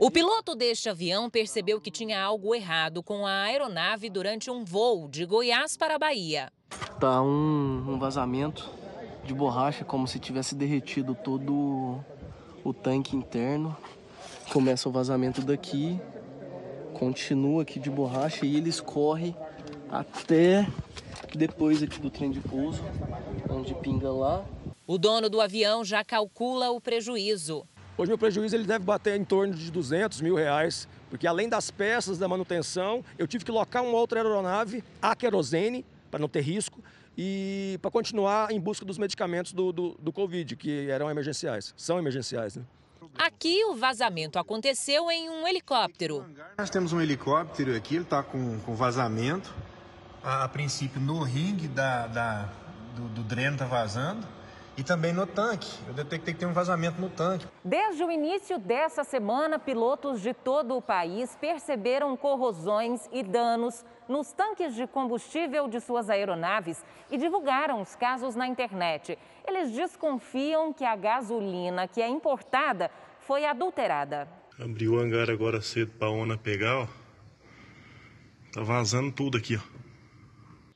[0.01, 5.09] O piloto deste avião percebeu que tinha algo errado com a aeronave durante um voo
[5.09, 6.53] de Goiás para a Bahia.
[7.01, 8.71] Tá um, um vazamento
[9.25, 11.99] de borracha, como se tivesse derretido todo
[12.63, 13.77] o tanque interno.
[14.53, 16.01] Começa o vazamento daqui,
[16.95, 19.35] continua aqui de borracha e ele escorre
[19.91, 20.65] até
[21.35, 22.85] depois aqui do trem de pouso,
[23.51, 24.45] onde pinga lá.
[24.87, 27.67] O dono do avião já calcula o prejuízo.
[27.99, 31.69] Hoje meu prejuízo ele deve bater em torno de 200 mil reais Porque além das
[31.69, 36.43] peças da manutenção, eu tive que locar uma outra aeronave a querosene, para não ter
[36.43, 36.81] risco,
[37.17, 41.99] e para continuar em busca dos medicamentos do, do, do Covid, que eram emergenciais, são
[41.99, 42.55] emergenciais.
[42.55, 42.63] Né?
[43.19, 46.25] Aqui o vazamento aconteceu em um helicóptero.
[46.57, 49.53] Nós temos um helicóptero aqui, ele está com, com vazamento.
[50.23, 52.49] A, a, princípio no ringue da, da
[52.95, 54.38] do, do dreno está vazando
[54.79, 55.69] e também no tanque.
[55.89, 57.45] Eu detectei que tem um vazamento no tanque.
[57.65, 64.33] Desde o início dessa semana, pilotos de todo o país perceberam corrosões e danos nos
[64.33, 69.19] tanques de combustível de suas aeronaves e divulgaram os casos na internet.
[69.45, 74.29] Eles desconfiam que a gasolina que é importada foi adulterada.
[74.61, 76.87] Abriu o hangar agora cedo para a ONA pegar, ó.
[78.53, 79.78] Tá vazando tudo aqui, ó.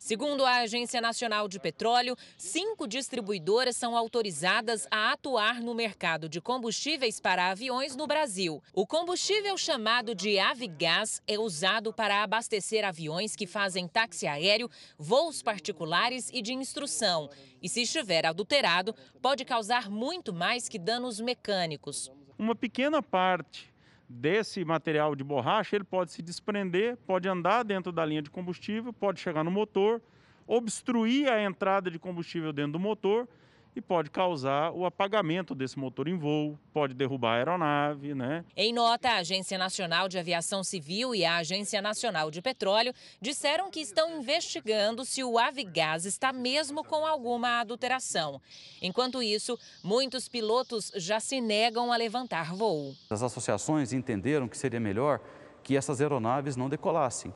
[0.02, 6.40] Segundo a Agência Nacional de Petróleo, cinco distribuidoras são autorizadas a atuar no mercado de
[6.40, 8.60] combustíveis para aviões no Brasil.
[8.74, 15.40] O combustível chamado de Avigás é usado para abastecer aviões que fazem táxi aéreo, voos
[15.40, 17.30] particulares e de instrução.
[17.62, 22.10] E se estiver adulterado, pode causar muito mais que danos mecânicos.
[22.36, 23.71] Uma pequena parte
[24.08, 28.92] desse material de borracha, ele pode se desprender, pode andar dentro da linha de combustível,
[28.92, 30.00] pode chegar no motor,
[30.46, 33.28] obstruir a entrada de combustível dentro do motor
[33.74, 38.44] e pode causar o apagamento desse motor em voo, pode derrubar a aeronave, né?
[38.54, 43.70] Em nota, a Agência Nacional de Aviação Civil e a Agência Nacional de Petróleo disseram
[43.70, 48.40] que estão investigando se o Avigás está mesmo com alguma adulteração.
[48.80, 52.94] Enquanto isso, muitos pilotos já se negam a levantar voo.
[53.08, 55.20] As associações entenderam que seria melhor
[55.62, 57.32] que essas aeronaves não decolassem,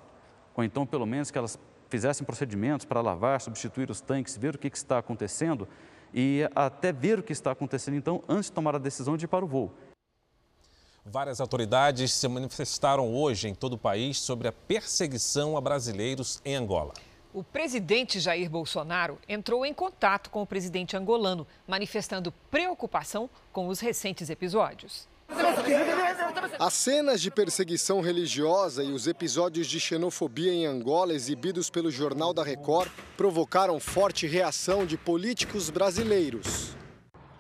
[0.54, 1.58] ou então pelo menos que elas
[1.88, 5.68] fizessem procedimentos para lavar, substituir os tanques, ver o que, que está acontecendo
[6.12, 9.28] e até ver o que está acontecendo, então, antes de tomar a decisão de ir
[9.28, 9.72] para o voo.
[11.04, 16.56] Várias autoridades se manifestaram hoje em todo o país sobre a perseguição a brasileiros em
[16.56, 16.94] Angola.
[17.32, 23.78] O presidente Jair Bolsonaro entrou em contato com o presidente angolano, manifestando preocupação com os
[23.78, 25.06] recentes episódios.
[26.58, 32.32] As cenas de perseguição religiosa e os episódios de xenofobia em Angola exibidos pelo Jornal
[32.32, 36.76] da Record provocaram forte reação de políticos brasileiros.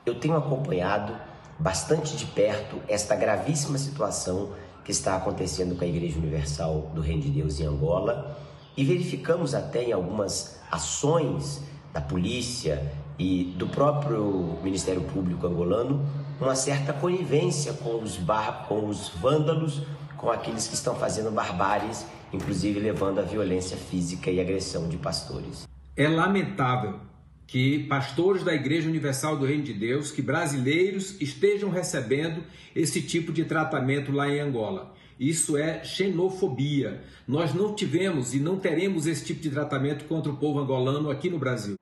[0.04, 1.16] Eu tenho acompanhado
[1.58, 4.52] bastante de perto esta gravíssima situação
[4.84, 8.38] que está acontecendo com a Igreja Universal do Reino de Deus em Angola
[8.76, 11.62] e verificamos até em algumas ações
[11.92, 16.06] da polícia e do próprio Ministério Público angolano
[16.40, 19.82] uma certa conivência com os, bar, com os vândalos,
[20.16, 25.66] com aqueles que estão fazendo barbáries, inclusive levando à violência física e agressão de pastores.
[25.96, 27.00] É lamentável
[27.46, 32.42] que pastores da Igreja Universal do Reino de Deus, que brasileiros estejam recebendo
[32.74, 34.94] esse tipo de tratamento lá em Angola.
[35.18, 37.02] Isso é xenofobia.
[37.26, 41.30] Nós não tivemos e não teremos esse tipo de tratamento contra o povo angolano aqui
[41.30, 41.76] no Brasil.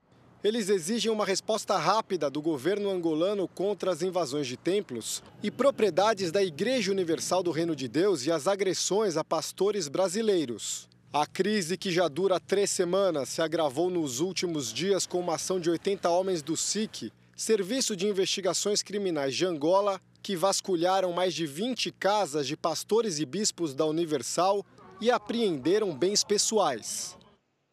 [0.45, 6.31] Eles exigem uma resposta rápida do governo angolano contra as invasões de templos e propriedades
[6.31, 10.87] da Igreja Universal do Reino de Deus e as agressões a pastores brasileiros.
[11.11, 15.59] A crise, que já dura três semanas, se agravou nos últimos dias com uma ação
[15.59, 21.47] de 80 homens do SIC, Serviço de Investigações Criminais de Angola, que vasculharam mais de
[21.47, 24.63] 20 casas de pastores e bispos da Universal
[25.01, 27.17] e apreenderam bens pessoais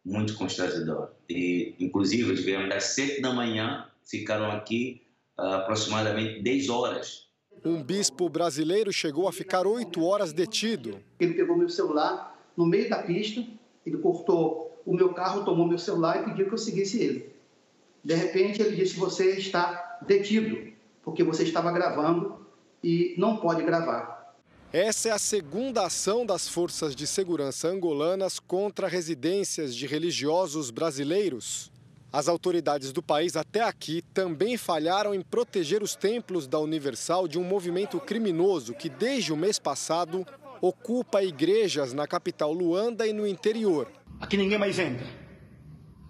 [0.04, 1.10] muito constrangedor.
[1.28, 5.02] E, inclusive, tivemos das 7 da manhã, ficaram aqui
[5.38, 7.28] uh, aproximadamente 10 horas.
[7.64, 10.98] Um bispo brasileiro chegou a ficar 8 horas detido.
[11.20, 13.44] Ele pegou meu celular no meio da pista,
[13.86, 17.32] ele cortou o meu carro, tomou meu celular e pediu que eu seguisse ele.
[18.04, 20.72] De repente, ele disse: Você está detido,
[21.02, 22.44] porque você estava gravando
[22.82, 24.11] e não pode gravar.
[24.72, 31.70] Essa é a segunda ação das forças de segurança angolanas contra residências de religiosos brasileiros.
[32.10, 37.38] As autoridades do país até aqui também falharam em proteger os templos da Universal de
[37.38, 40.26] um movimento criminoso que, desde o mês passado,
[40.58, 43.92] ocupa igrejas na capital Luanda e no interior.
[44.18, 45.06] Aqui ninguém mais entra.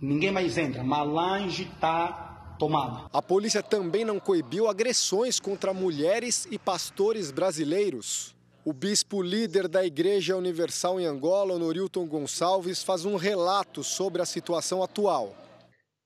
[0.00, 0.84] Ninguém mais entra.
[0.84, 3.08] Malange está tomada.
[3.12, 8.40] A polícia também não coibiu agressões contra mulheres e pastores brasileiros.
[8.64, 14.26] O bispo líder da Igreja Universal em Angola, Norilton Gonçalves, faz um relato sobre a
[14.26, 15.36] situação atual.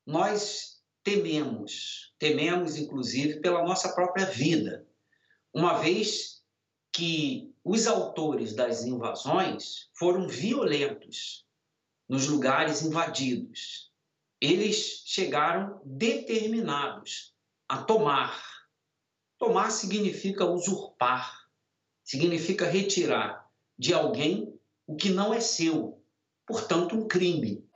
[0.07, 4.89] Nós tememos, tememos inclusive pela nossa própria vida,
[5.53, 6.43] uma vez
[6.91, 11.45] que os autores das invasões foram violentos
[12.09, 13.93] nos lugares invadidos.
[14.41, 17.35] Eles chegaram determinados
[17.69, 18.43] a tomar.
[19.39, 21.46] Tomar significa usurpar
[22.07, 23.45] significa retirar
[23.77, 24.55] de alguém
[24.87, 26.01] o que não é seu,
[26.47, 27.67] portanto, um crime.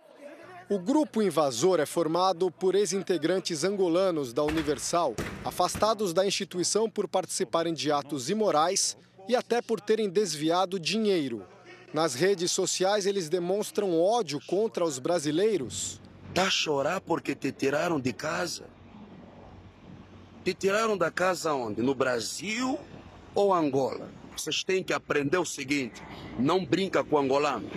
[0.71, 7.75] O grupo invasor é formado por ex-integrantes angolanos da Universal, afastados da instituição por participarem
[7.75, 8.97] de atos imorais
[9.29, 11.45] e até por terem desviado dinheiro.
[11.93, 16.01] Nas redes sociais, eles demonstram ódio contra os brasileiros.
[16.33, 18.65] Tá a chorar porque te tiraram de casa?
[20.45, 21.83] Te tiraram da casa onde?
[21.83, 22.79] No Brasil
[23.35, 24.20] ou Angola?
[24.37, 26.03] Vocês têm que aprender o seguinte:
[26.39, 27.71] não brinca com o angolano.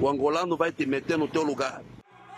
[0.00, 1.82] O angolano vai te meter no teu lugar.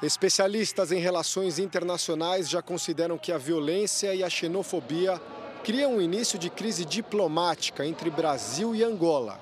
[0.02, 5.20] Especialistas em relações internacionais já consideram que a violência e a xenofobia
[5.64, 9.40] criam um início de crise diplomática entre Brasil e Angola.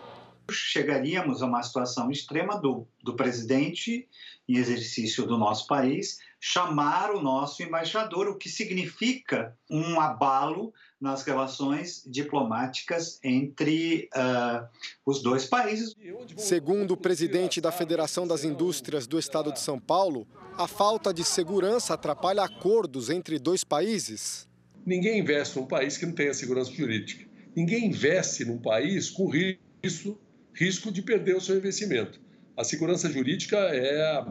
[0.49, 4.09] Chegaríamos a uma situação extrema do, do presidente,
[4.49, 11.23] em exercício do nosso país, chamar o nosso embaixador, o que significa um abalo nas
[11.23, 14.67] relações diplomáticas entre uh,
[15.07, 15.95] os dois países.
[16.37, 20.27] Segundo o presidente da Federação das Indústrias do Estado de São Paulo,
[20.59, 24.49] a falta de segurança atrapalha acordos entre dois países.
[24.85, 27.25] Ninguém investe num país que não tenha segurança jurídica.
[27.55, 30.21] Ninguém investe num país com risco,
[30.53, 32.21] risco de perder o seu investimento.
[32.57, 34.25] A segurança jurídica é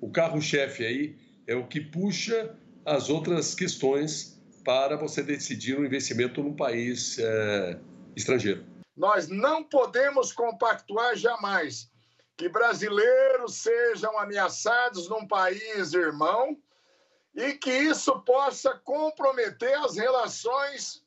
[0.00, 6.42] o carro-chefe aí, é o que puxa as outras questões para você decidir um investimento
[6.42, 7.80] num país é,
[8.14, 8.64] estrangeiro.
[8.94, 11.90] Nós não podemos compactuar jamais
[12.36, 16.56] que brasileiros sejam ameaçados num país irmão
[17.34, 21.02] e que isso possa comprometer as relações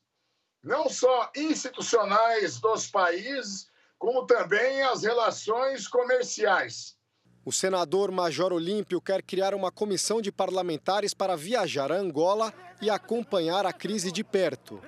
[0.62, 6.96] não só institucionais dos países, como também as relações comerciais.
[7.44, 12.88] O senador Major Olímpio quer criar uma comissão de parlamentares para viajar a Angola e
[12.88, 14.80] acompanhar a crise de perto.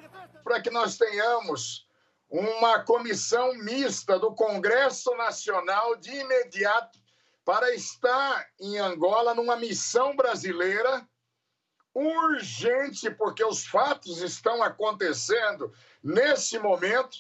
[0.45, 1.89] Para que nós tenhamos
[2.31, 7.01] uma comissão mista do Congresso Nacional de imediato
[7.45, 11.05] para estar em Angola numa missão brasileira
[11.93, 17.19] urgente, porque os fatos estão acontecendo nesse momento.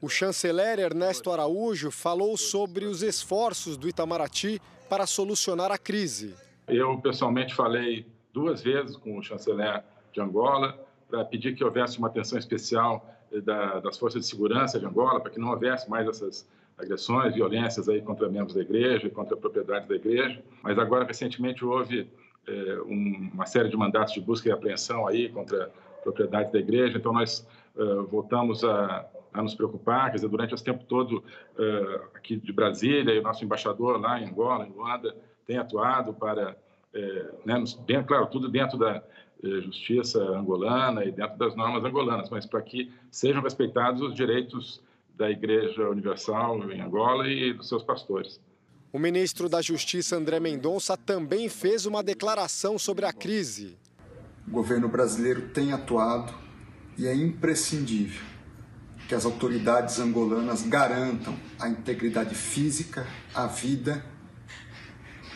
[0.00, 6.34] O chanceler Ernesto Araújo falou sobre os esforços do Itamaraty para solucionar a crise.
[6.66, 9.82] Eu pessoalmente falei duas vezes com o chanceler
[10.12, 10.78] de Angola
[11.08, 15.20] para pedir que houvesse uma atenção especial eh, da, das forças de segurança de Angola
[15.20, 19.38] para que não houvesse mais essas agressões, violências aí contra membros da igreja contra a
[19.38, 20.42] propriedade da igreja.
[20.62, 22.08] Mas agora recentemente houve
[22.86, 26.98] um, uma série de mandatos de busca e apreensão aí contra a propriedade da igreja.
[26.98, 30.10] Então nós uh, voltamos a, a, nos preocupar.
[30.10, 34.20] Quer dizer, durante esse tempo todo uh, aqui de Brasília e o nosso embaixador lá
[34.20, 35.16] em Angola, em Luanda,
[35.46, 36.56] tem atuado para,
[36.92, 39.02] é, né, dentro, claro, tudo dentro da
[39.42, 44.82] justiça angolana e dentro das normas angolanas, mas para que sejam respeitados os direitos
[45.16, 48.40] da Igreja Universal em Angola e dos seus pastores.
[48.92, 53.76] O ministro da Justiça, André Mendonça, também fez uma declaração sobre a crise.
[54.46, 56.32] O governo brasileiro tem atuado
[56.96, 58.37] e é imprescindível
[59.08, 64.04] que as autoridades angolanas garantam a integridade física, a vida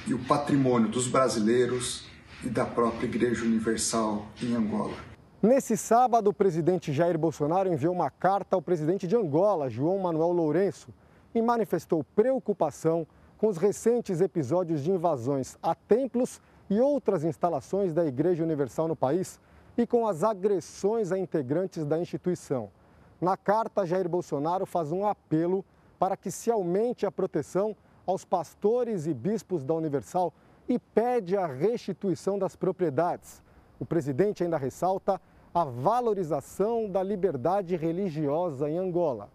[0.07, 2.07] e o patrimônio dos brasileiros
[2.45, 4.95] e da própria Igreja Universal em Angola.
[5.41, 10.33] Nesse sábado, o presidente Jair Bolsonaro enviou uma carta ao presidente de Angola, João Manuel
[10.33, 10.93] Lourenço,
[11.35, 13.07] e manifestou preocupação
[13.39, 18.95] com os recentes episódios de invasões a templos e outras instalações da Igreja Universal no
[18.95, 19.41] país
[19.79, 22.69] e com as agressões a integrantes da instituição.
[23.23, 25.65] Na carta, Jair Bolsonaro faz um apelo
[25.97, 30.35] para que se aumente a proteção aos pastores e bispos da Universal
[30.69, 33.41] e pede a restituição das propriedades.
[33.79, 35.21] O presidente ainda ressalta
[35.55, 39.29] a valorização da liberdade religiosa em Angola.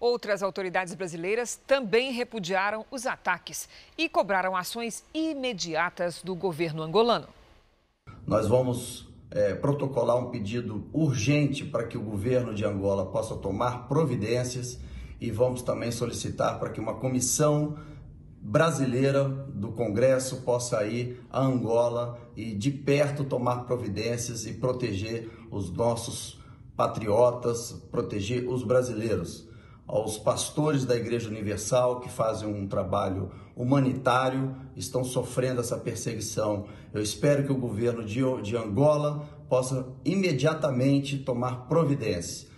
[0.00, 3.68] Outras autoridades brasileiras também repudiaram os ataques
[3.98, 7.28] e cobraram ações imediatas do governo angolano.
[8.26, 13.86] Nós vamos é, protocolar um pedido urgente para que o governo de Angola possa tomar
[13.86, 14.80] providências
[15.20, 17.76] e vamos também solicitar para que uma comissão
[18.42, 25.70] brasileira do Congresso possa ir a Angola e de perto tomar providências e proteger os
[25.70, 26.40] nossos
[26.74, 29.49] patriotas, proteger os brasileiros
[29.90, 36.66] aos pastores da Igreja Universal que fazem um trabalho humanitário, estão sofrendo essa perseguição.
[36.94, 42.48] Eu espero que o governo de, de Angola possa imediatamente tomar providência.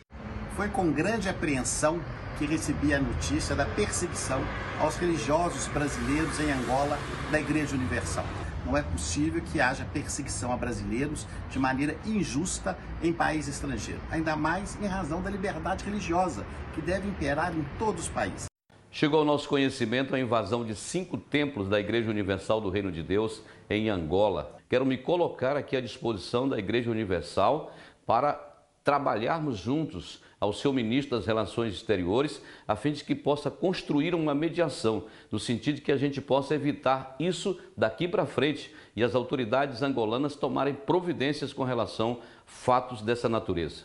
[0.54, 2.00] Foi com grande apreensão
[2.38, 4.40] que recebi a notícia da perseguição
[4.78, 6.98] aos religiosos brasileiros em Angola
[7.30, 8.24] da Igreja Universal.
[8.64, 14.36] Não é possível que haja perseguição a brasileiros de maneira injusta em país estrangeiro, ainda
[14.36, 16.44] mais em razão da liberdade religiosa
[16.74, 18.46] que deve imperar em todos os países.
[18.90, 23.02] Chegou ao nosso conhecimento a invasão de cinco templos da Igreja Universal do Reino de
[23.02, 24.56] Deus em Angola.
[24.68, 27.74] Quero me colocar aqui à disposição da Igreja Universal
[28.06, 28.38] para
[28.84, 34.34] trabalharmos juntos ao seu ministro das Relações Exteriores, a fim de que possa construir uma
[34.34, 39.14] mediação, no sentido de que a gente possa evitar isso daqui para frente e as
[39.14, 43.84] autoridades angolanas tomarem providências com relação a fatos dessa natureza.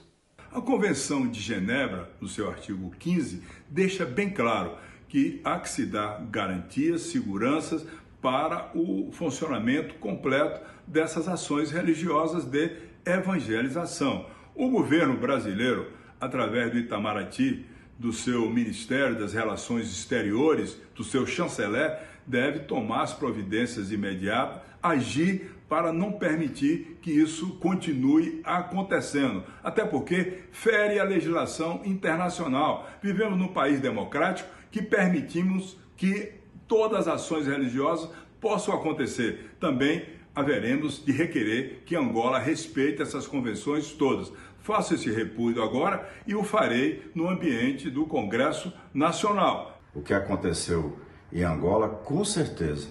[0.51, 5.85] A Convenção de Genebra, no seu artigo 15, deixa bem claro que há que se
[5.85, 7.85] dar garantias, seguranças
[8.19, 12.71] para o funcionamento completo dessas ações religiosas de
[13.05, 14.25] evangelização.
[14.55, 17.65] O governo brasileiro, através do Itamaraty,
[17.97, 25.51] do seu Ministério das Relações Exteriores, do seu chanceler, deve tomar as providências imediatas, agir
[25.67, 29.43] para não permitir que isso continue acontecendo.
[29.63, 32.89] Até porque fere a legislação internacional.
[33.01, 36.33] Vivemos num país democrático que permitimos que
[36.67, 38.09] todas as ações religiosas
[38.39, 39.55] possam acontecer.
[39.59, 44.31] Também haveremos de requerer que Angola respeite essas convenções todas.
[44.67, 49.79] Faço esse repúdio agora e o farei no ambiente do Congresso Nacional.
[49.95, 50.99] O que aconteceu
[51.31, 52.89] em Angola, com certeza,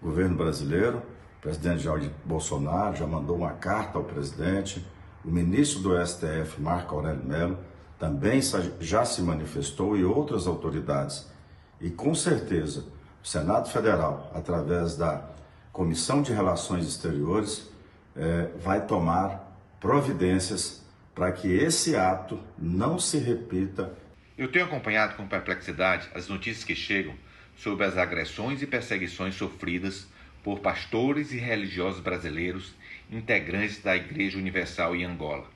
[0.00, 1.02] o governo brasileiro,
[1.36, 4.82] o presidente Jair Bolsonaro já mandou uma carta ao presidente,
[5.22, 7.58] o ministro do STF, Marco Aurélio Mello,
[7.98, 8.40] também
[8.80, 11.30] já se manifestou e outras autoridades.
[11.78, 12.86] E com certeza,
[13.22, 15.28] o Senado Federal, através da
[15.74, 17.68] Comissão de Relações Exteriores,
[18.16, 19.46] é, vai tomar
[19.78, 20.87] providências
[21.18, 23.92] para que esse ato não se repita.
[24.38, 27.12] Eu tenho acompanhado com perplexidade as notícias que chegam
[27.56, 30.06] sobre as agressões e perseguições sofridas
[30.44, 32.72] por pastores e religiosos brasileiros
[33.10, 35.50] integrantes da Igreja Universal em Angola.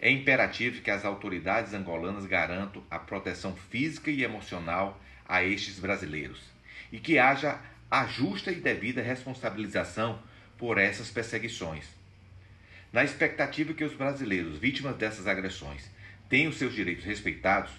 [0.00, 4.98] É imperativo que as autoridades angolanas garantam a proteção física e emocional
[5.28, 6.40] a estes brasileiros
[6.90, 7.60] e que haja
[7.90, 10.18] a justa e devida responsabilização
[10.56, 12.01] por essas perseguições.
[12.92, 15.90] Na expectativa que os brasileiros vítimas dessas agressões
[16.28, 17.70] tenham seus direitos respeitados,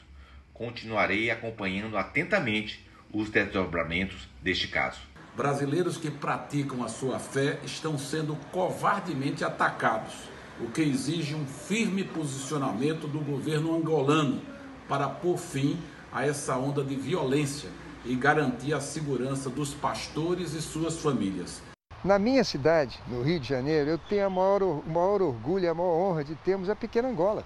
[0.53, 4.99] continuarei acompanhando atentamente os desdobramentos deste caso.
[5.38, 10.14] Brasileiros que praticam a sua fé estão sendo covardemente atacados
[10.59, 14.41] o que exige um firme posicionamento do governo angolano
[14.88, 15.80] para pôr fim
[16.11, 17.70] a essa onda de violência
[18.05, 21.72] e garantir a segurança dos pastores e suas famílias.
[22.04, 25.74] Na minha cidade, no Rio de Janeiro, eu tenho maior, o maior orgulho e a
[25.74, 27.45] maior honra de termos a Pequena Angola.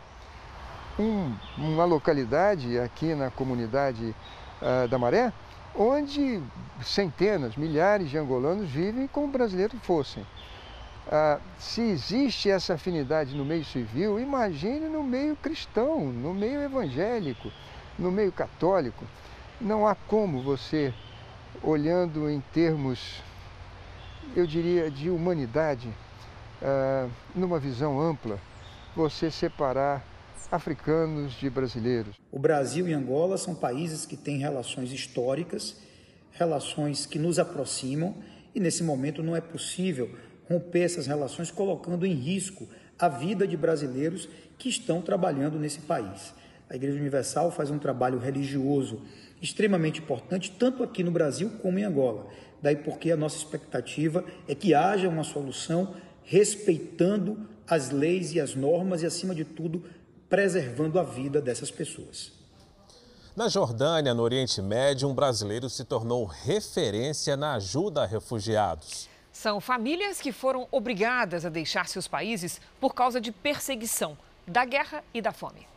[0.98, 4.16] Um, uma localidade aqui na comunidade
[4.60, 5.32] uh, da Maré,
[5.76, 6.42] onde
[6.82, 10.26] centenas, milhares de angolanos vivem como brasileiros fossem.
[11.10, 17.50] Ah, se existe essa afinidade no meio civil, imagine no meio cristão, no meio evangélico,
[17.98, 19.06] no meio católico.
[19.62, 20.94] Não há como você,
[21.64, 23.24] olhando em termos,
[24.36, 25.90] eu diria, de humanidade,
[26.62, 28.40] ah, numa visão ampla,
[28.96, 30.06] você separar
[30.52, 32.16] africanos de brasileiros.
[32.32, 35.78] O Brasil e Angola são países que têm relações históricas,
[36.32, 38.16] relações que nos aproximam,
[38.56, 40.10] e nesse momento não é possível
[40.50, 42.68] romper essas relações, colocando em risco
[42.98, 46.34] a vida de brasileiros que estão trabalhando nesse país.
[46.70, 49.02] A Igreja Universal faz um trabalho religioso
[49.42, 52.28] extremamente importante, tanto aqui no Brasil como em Angola.
[52.62, 58.56] Daí porque a nossa expectativa é que haja uma solução respeitando as leis e as
[58.56, 59.84] normas e, acima de tudo,
[60.30, 62.34] preservando a vida dessas pessoas.
[63.36, 69.08] Na Jordânia, no Oriente Médio, um brasileiro se tornou referência na ajuda a refugiados.
[69.32, 75.04] São famílias que foram obrigadas a deixar seus países por causa de perseguição, da guerra
[75.14, 75.68] e da fome.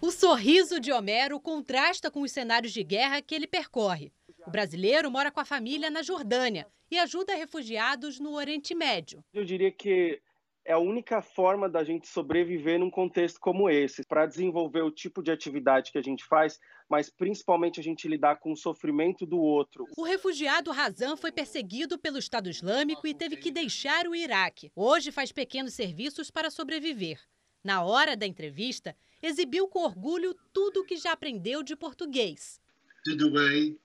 [0.00, 4.12] O sorriso de Homero contrasta com os cenários de guerra que ele percorre.
[4.46, 9.24] O brasileiro mora com a família na Jordânia e ajuda refugiados no Oriente Médio.
[9.32, 10.20] Eu diria que
[10.64, 15.22] é a única forma da gente sobreviver num contexto como esse, para desenvolver o tipo
[15.22, 19.38] de atividade que a gente faz, mas principalmente a gente lidar com o sofrimento do
[19.38, 19.86] outro.
[19.96, 24.70] O refugiado Razan foi perseguido pelo Estado Islâmico e teve que deixar o Iraque.
[24.76, 27.18] Hoje faz pequenos serviços para sobreviver.
[27.64, 32.60] Na hora da entrevista, exibiu com orgulho tudo o que já aprendeu de português.
[33.04, 33.78] Tudo bem.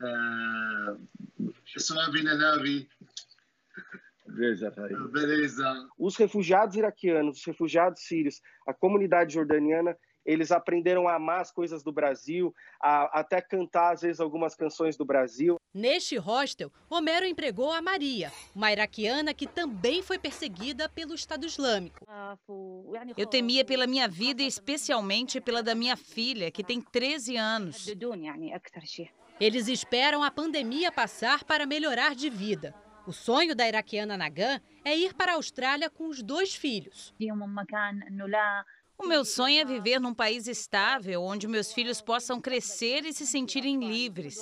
[0.00, 2.10] Uh, sou a
[5.12, 5.88] Beleza.
[5.98, 11.82] Os refugiados iraquianos, os refugiados sírios, a comunidade jordaniana, eles aprenderam a amar as coisas
[11.82, 15.56] do Brasil, a até cantar às vezes algumas canções do Brasil.
[15.72, 22.06] Neste hostel, Homero empregou a Maria, uma iraquiana que também foi perseguida pelo Estado Islâmico.
[23.16, 27.86] Eu temia pela minha vida e especialmente pela da minha filha, que tem 13 anos.
[29.40, 32.74] Eles esperam a pandemia passar para melhorar de vida.
[33.06, 37.14] O sonho da iraquiana Nagan é ir para a Austrália com os dois filhos.
[39.02, 43.26] O meu sonho é viver num país estável, onde meus filhos possam crescer e se
[43.26, 44.38] sentirem livres.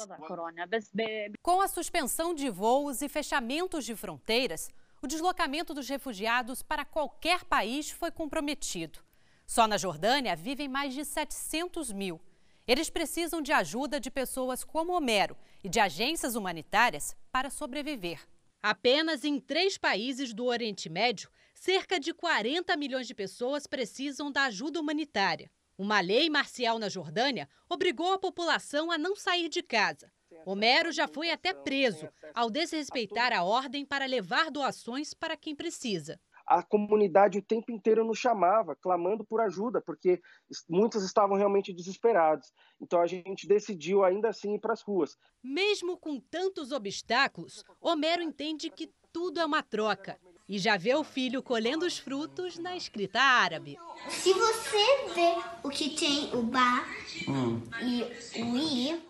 [1.41, 4.69] Com a suspensão de voos e fechamentos de fronteiras,
[5.01, 8.99] o deslocamento dos refugiados para qualquer país foi comprometido.
[9.47, 12.21] Só na Jordânia vivem mais de 700 mil.
[12.67, 18.27] Eles precisam de ajuda de pessoas como Homero e de agências humanitárias para sobreviver.
[18.61, 24.45] Apenas em três países do Oriente Médio, cerca de 40 milhões de pessoas precisam da
[24.45, 25.51] ajuda humanitária.
[25.77, 30.11] Uma lei marcial na Jordânia obrigou a população a não sair de casa.
[30.47, 36.21] Homero já foi até preso ao desrespeitar a ordem para levar doações para quem precisa
[36.49, 40.19] a comunidade o tempo inteiro nos chamava, clamando por ajuda, porque
[40.67, 42.51] muitos estavam realmente desesperados.
[42.81, 45.19] Então a gente decidiu ainda assim ir para as ruas.
[45.45, 50.19] Mesmo com tantos obstáculos, Homero entende que tudo é uma troca
[50.49, 53.79] e já vê o filho colhendo os frutos na escrita árabe.
[54.09, 56.89] Se você vê o que tem o bar
[57.29, 57.61] hum.
[57.83, 59.09] e o i,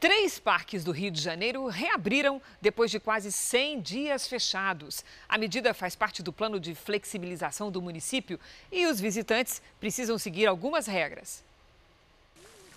[0.00, 5.04] Três parques do Rio de Janeiro reabriram depois de quase 100 dias fechados.
[5.28, 8.38] A medida faz parte do plano de flexibilização do município
[8.70, 11.42] e os visitantes precisam seguir algumas regras.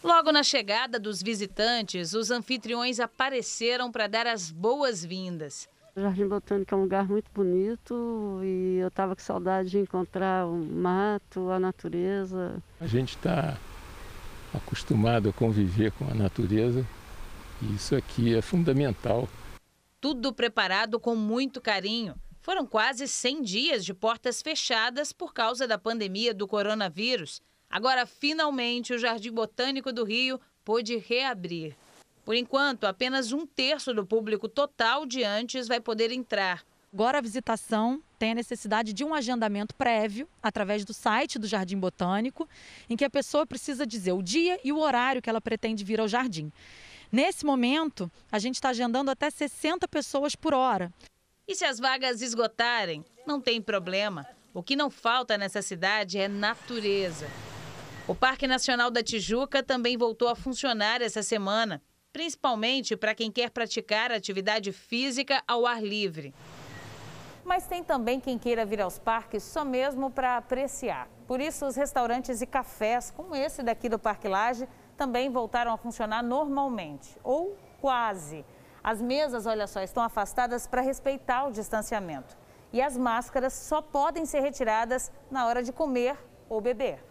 [0.03, 5.69] Logo na chegada dos visitantes, os anfitriões apareceram para dar as boas-vindas.
[5.95, 10.47] O Jardim Botânico é um lugar muito bonito e eu estava com saudade de encontrar
[10.47, 12.61] o mato, a natureza.
[12.79, 13.57] A gente está
[14.53, 16.85] acostumado a conviver com a natureza
[17.61, 19.29] isso aqui é fundamental.
[19.99, 22.15] Tudo preparado com muito carinho.
[22.41, 27.39] Foram quase 100 dias de portas fechadas por causa da pandemia do coronavírus.
[27.69, 31.75] Agora, finalmente, o Jardim Botânico do Rio pôde reabrir.
[32.23, 36.63] Por enquanto, apenas um terço do público total de antes vai poder entrar.
[36.93, 41.79] Agora a visitação tem a necessidade de um agendamento prévio através do site do Jardim
[41.79, 42.47] Botânico,
[42.89, 46.01] em que a pessoa precisa dizer o dia e o horário que ela pretende vir
[46.01, 46.51] ao jardim.
[47.09, 50.93] Nesse momento, a gente está agendando até 60 pessoas por hora.
[51.47, 53.03] E se as vagas esgotarem?
[53.25, 54.27] Não tem problema.
[54.53, 57.27] O que não falta nessa cidade é natureza.
[58.05, 61.81] O Parque Nacional da Tijuca também voltou a funcionar essa semana,
[62.11, 66.33] principalmente para quem quer praticar atividade física ao ar livre.
[67.43, 71.07] Mas tem também quem queira vir aos parques só mesmo para apreciar.
[71.27, 75.77] Por isso, os restaurantes e cafés, como esse daqui do Parque Laje, também voltaram a
[75.77, 78.45] funcionar normalmente, ou quase.
[78.83, 82.37] As mesas, olha só, estão afastadas para respeitar o distanciamento.
[82.71, 86.15] E as máscaras só podem ser retiradas na hora de comer
[86.47, 87.10] ou beber.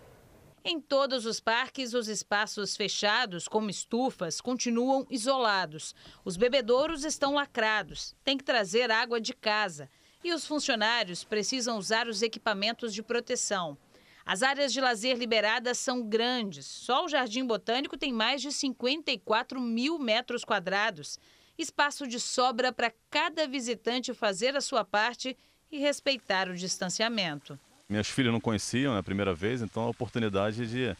[0.62, 5.94] Em todos os parques, os espaços fechados, como estufas, continuam isolados.
[6.22, 9.88] Os bebedouros estão lacrados, tem que trazer água de casa.
[10.22, 13.78] E os funcionários precisam usar os equipamentos de proteção.
[14.26, 16.66] As áreas de lazer liberadas são grandes.
[16.66, 21.18] Só o Jardim Botânico tem mais de 54 mil metros quadrados.
[21.56, 25.34] Espaço de sobra para cada visitante fazer a sua parte
[25.72, 27.58] e respeitar o distanciamento.
[27.91, 30.97] Minhas filhas não conheciam na né, primeira vez, então a oportunidade de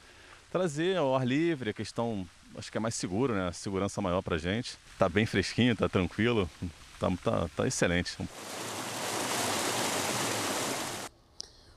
[0.51, 2.26] trazer ao ar livre, a questão
[2.59, 3.53] acho que é mais seguro, né?
[3.53, 4.76] Segurança maior para gente.
[4.99, 6.51] Tá bem fresquinho, tá tranquilo,
[6.99, 8.18] tá, tá, tá excelente.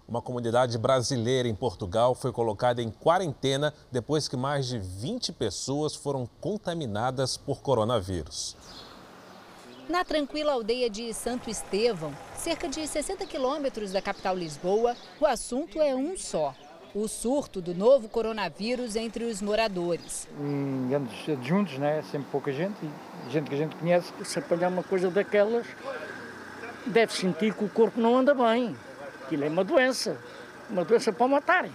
[0.08, 5.94] Uma comunidade brasileira em Portugal foi colocada em quarentena depois que mais de 20 pessoas
[5.96, 8.58] foram contaminadas por coronavírus.
[9.90, 15.82] Na tranquila aldeia de Santo Estevão, cerca de 60 quilômetros da capital Lisboa, o assunto
[15.82, 16.56] é um só:
[16.96, 20.28] o surto do novo coronavírus entre os moradores.
[20.40, 22.02] Em anos adjuntos, né?
[22.10, 22.78] sempre pouca gente,
[23.30, 24.14] gente que a gente conhece.
[24.24, 25.68] Se apanhar uma coisa daquelas,
[26.86, 28.74] deve sentir que o corpo não anda bem.
[29.26, 30.18] Aquilo é uma doença,
[30.70, 31.70] uma doença para matar.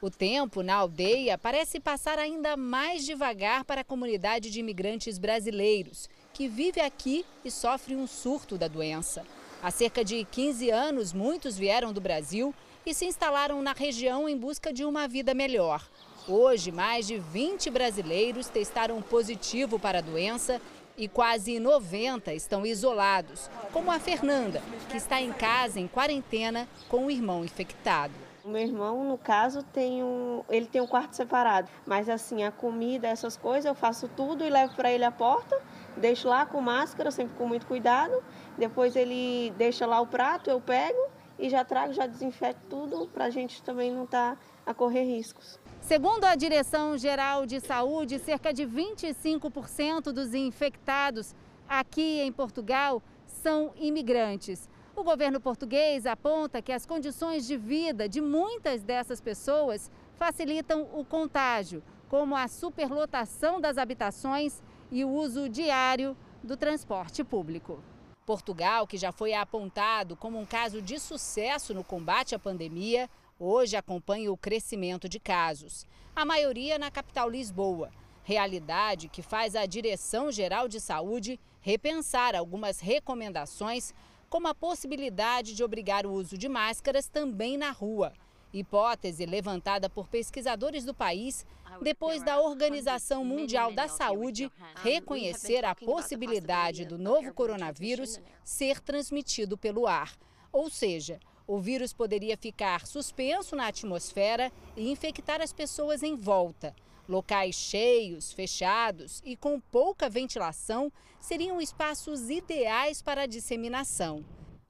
[0.00, 6.08] O tempo na aldeia parece passar ainda mais devagar para a comunidade de imigrantes brasileiros,
[6.40, 9.26] que vive aqui e sofre um surto da doença.
[9.62, 12.54] Há cerca de 15 anos, muitos vieram do Brasil
[12.86, 15.86] e se instalaram na região em busca de uma vida melhor.
[16.26, 20.62] Hoje, mais de 20 brasileiros testaram positivo para a doença
[20.96, 27.04] e quase 90 estão isolados, como a Fernanda, que está em casa em quarentena com
[27.04, 28.29] o irmão infectado.
[28.42, 32.50] O meu irmão, no caso, tem um, ele tem um quarto separado, mas assim, a
[32.50, 35.60] comida, essas coisas, eu faço tudo e levo para ele a porta,
[35.96, 38.22] deixo lá com máscara, sempre com muito cuidado.
[38.56, 40.98] Depois ele deixa lá o prato, eu pego
[41.38, 45.04] e já trago, já desinfeto tudo para a gente também não estar tá a correr
[45.04, 45.60] riscos.
[45.82, 51.34] Segundo a Direção-Geral de Saúde, cerca de 25% dos infectados
[51.68, 54.68] aqui em Portugal são imigrantes.
[54.94, 61.04] O governo português aponta que as condições de vida de muitas dessas pessoas facilitam o
[61.04, 67.82] contágio, como a superlotação das habitações e o uso diário do transporte público.
[68.26, 73.76] Portugal, que já foi apontado como um caso de sucesso no combate à pandemia, hoje
[73.76, 75.86] acompanha o crescimento de casos.
[76.14, 77.90] A maioria na capital Lisboa.
[78.22, 83.94] Realidade que faz a Direção-Geral de Saúde repensar algumas recomendações,
[84.30, 88.12] como a possibilidade de obrigar o uso de máscaras também na rua.
[88.52, 91.44] Hipótese levantada por pesquisadores do país
[91.82, 99.86] depois da Organização Mundial da Saúde reconhecer a possibilidade do novo coronavírus ser transmitido pelo
[99.86, 100.16] ar.
[100.52, 106.74] Ou seja, o vírus poderia ficar suspenso na atmosfera e infectar as pessoas em volta.
[107.10, 114.24] Locais cheios, fechados e com pouca ventilação seriam espaços ideais para a disseminação.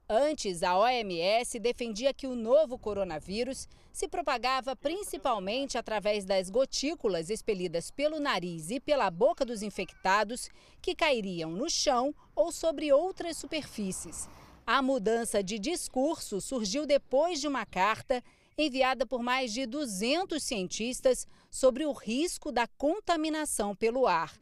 [0.09, 7.91] Antes, a OMS defendia que o novo coronavírus se propagava principalmente através das gotículas expelidas
[7.91, 10.49] pelo nariz e pela boca dos infectados,
[10.81, 14.27] que cairiam no chão ou sobre outras superfícies.
[14.65, 18.23] A mudança de discurso surgiu depois de uma carta
[18.57, 24.33] enviada por mais de 200 cientistas sobre o risco da contaminação pelo ar.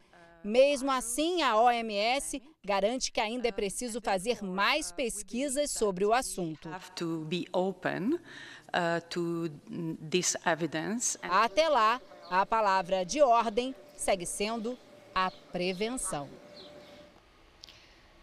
[0.43, 6.69] Mesmo assim, a OMS garante que ainda é preciso fazer mais pesquisas sobre o assunto.
[11.23, 14.77] Até lá, a palavra de ordem segue sendo
[15.13, 16.29] a prevenção.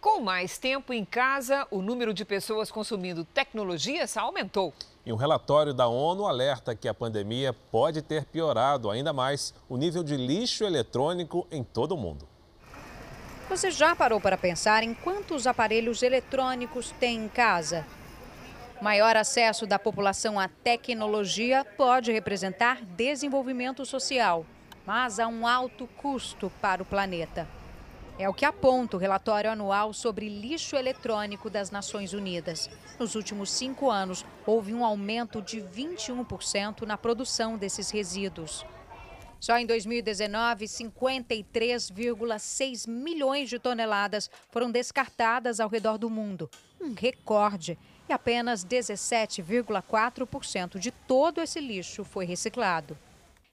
[0.00, 4.72] Com mais tempo em casa, o número de pessoas consumindo tecnologias aumentou.
[5.06, 9.76] E um relatório da ONU alerta que a pandemia pode ter piorado ainda mais o
[9.76, 12.26] nível de lixo eletrônico em todo o mundo.
[13.48, 17.86] Você já parou para pensar em quantos aparelhos eletrônicos tem em casa?
[18.82, 24.44] Maior acesso da população à tecnologia pode representar desenvolvimento social,
[24.84, 27.46] mas há um alto custo para o planeta.
[28.18, 32.70] É o que aponta o relatório anual sobre lixo eletrônico das Nações Unidas.
[32.98, 38.64] Nos últimos cinco anos, houve um aumento de 21% na produção desses resíduos.
[39.38, 46.48] Só em 2019, 53,6 milhões de toneladas foram descartadas ao redor do mundo,
[46.80, 47.78] um recorde.
[48.08, 52.96] E apenas 17,4% de todo esse lixo foi reciclado.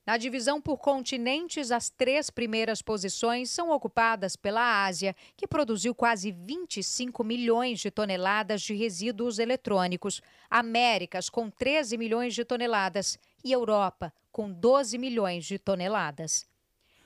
[0.05, 6.29] Na divisão por continentes, as três primeiras posições são ocupadas pela Ásia, que produziu quase
[6.29, 14.11] 25 milhões de toneladas de resíduos eletrônicos, Américas, com 13 milhões de toneladas, e Europa,
[14.29, 16.45] com 12 milhões de toneladas.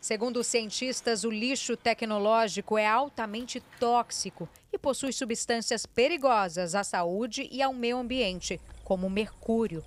[0.01, 7.47] Segundo os cientistas, o lixo tecnológico é altamente tóxico e possui substâncias perigosas à saúde
[7.51, 9.83] e ao meio ambiente, como mercúrio.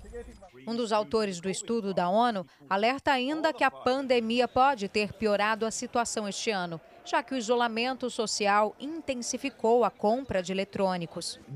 [0.67, 5.65] Um dos autores do estudo da ONU alerta ainda que a pandemia pode ter piorado
[5.65, 11.37] a situação este ano, já que o isolamento social intensificou a compra de eletrônicos.
[11.37, 11.51] Uh,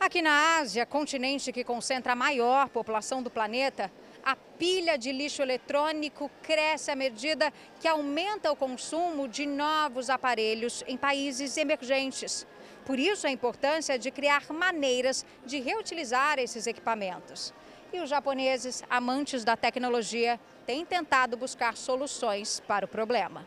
[0.00, 3.90] Aqui na Ásia, continente que concentra a maior população do planeta,
[4.24, 10.82] a pilha de lixo eletrônico cresce à medida que aumenta o consumo de novos aparelhos
[10.88, 12.46] em países emergentes.
[12.86, 17.52] Por isso, a importância de criar maneiras de reutilizar esses equipamentos.
[17.92, 23.44] E os japoneses, amantes da tecnologia, têm tentado buscar soluções para o problema.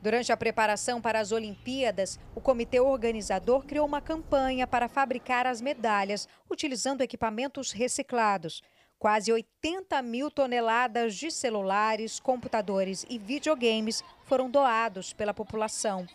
[0.00, 5.60] Durante a preparação para as Olimpíadas, o comitê organizador criou uma campanha para fabricar as
[5.60, 8.62] medalhas utilizando equipamentos reciclados.
[9.00, 16.06] Quase 80 mil toneladas de celulares, computadores e videogames foram doados pela população.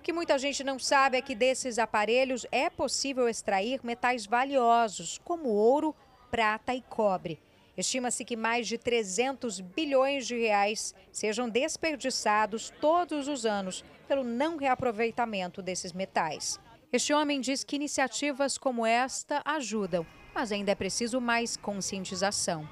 [0.00, 5.20] O que muita gente não sabe é que desses aparelhos é possível extrair metais valiosos,
[5.22, 5.94] como ouro,
[6.30, 7.38] prata e cobre.
[7.76, 14.56] Estima-se que mais de 300 bilhões de reais sejam desperdiçados todos os anos pelo não
[14.56, 16.58] reaproveitamento desses metais.
[16.90, 22.66] Este homem diz que iniciativas como esta ajudam, mas ainda é preciso mais conscientização.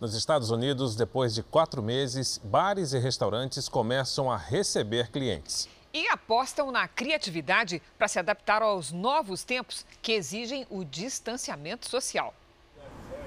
[0.00, 5.68] Nos Estados Unidos, depois de quatro meses, bares e restaurantes começam a receber clientes.
[5.92, 12.32] E apostam na criatividade para se adaptar aos novos tempos que exigem o distanciamento social.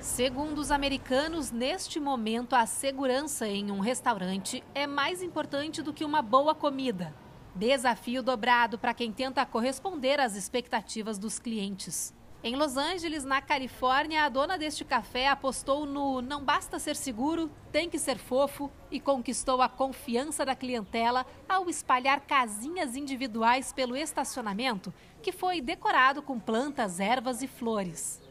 [0.02, 6.04] Segundo os americanos, neste momento, a segurança em um restaurante é mais importante do que
[6.04, 7.14] uma boa comida.
[7.54, 12.12] Desafio dobrado para quem tenta corresponder às expectativas dos clientes.
[12.46, 17.50] Em Los Angeles, na Califórnia, a dona deste café apostou no não basta ser seguro,
[17.72, 23.96] tem que ser fofo e conquistou a confiança da clientela ao espalhar casinhas individuais pelo
[23.96, 28.22] estacionamento, que foi decorado com plantas, ervas e flores.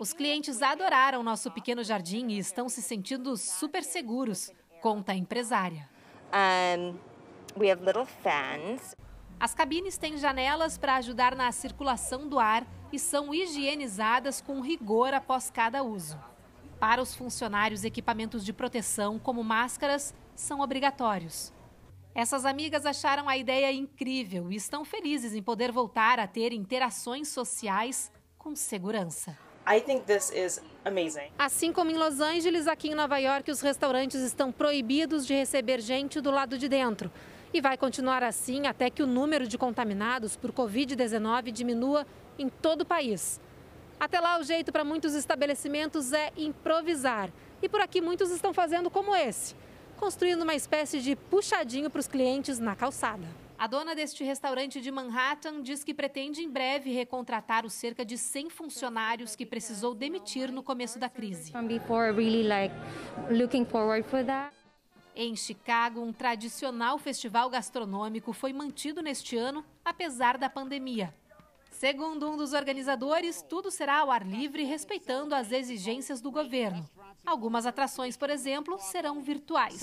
[0.00, 4.50] Os clientes adoraram nosso pequeno jardim e estão se sentindo super seguros,
[4.82, 5.88] conta a empresária.
[6.32, 6.98] Um,
[7.56, 8.96] we have little fans.
[9.38, 15.12] As cabines têm janelas para ajudar na circulação do ar e são higienizadas com rigor
[15.12, 16.18] após cada uso.
[16.78, 21.52] Para os funcionários, equipamentos de proteção, como máscaras, são obrigatórios.
[22.14, 27.28] Essas amigas acharam a ideia incrível e estão felizes em poder voltar a ter interações
[27.28, 29.36] sociais com segurança.
[31.38, 35.80] Assim como em Los Angeles, aqui em Nova York, os restaurantes estão proibidos de receber
[35.80, 37.10] gente do lado de dentro.
[37.54, 42.04] E vai continuar assim até que o número de contaminados por Covid-19 diminua
[42.38, 43.40] em todo o país.
[43.98, 47.30] Até lá, o jeito para muitos estabelecimentos é improvisar.
[47.62, 49.54] E por aqui, muitos estão fazendo como esse
[49.96, 53.26] construindo uma espécie de puxadinho para os clientes na calçada.
[53.56, 58.18] A dona deste restaurante de Manhattan diz que pretende em breve recontratar os cerca de
[58.18, 61.52] 100 funcionários que precisou demitir no começo da crise.
[65.16, 71.14] Em Chicago, um tradicional festival gastronômico foi mantido neste ano, apesar da pandemia.
[71.70, 76.88] Segundo um dos organizadores, tudo será ao ar livre, respeitando as exigências do governo.
[77.24, 79.80] Algumas atrações, por exemplo, serão virtuais.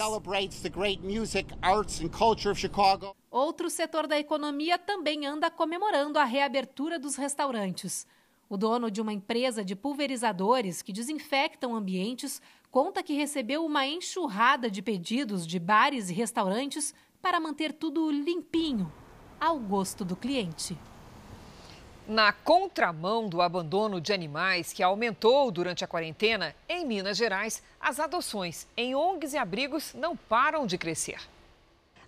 [3.29, 8.05] Outro setor da economia também anda comemorando a reabertura dos restaurantes.
[8.49, 12.41] O dono de uma empresa de pulverizadores que desinfectam ambientes
[12.71, 18.91] conta que recebeu uma enxurrada de pedidos de bares e restaurantes para manter tudo limpinho,
[19.39, 20.77] ao gosto do cliente.
[22.07, 27.99] Na contramão do abandono de animais que aumentou durante a quarentena, em Minas Gerais, as
[27.99, 31.19] adoções em ONGs e abrigos não param de crescer.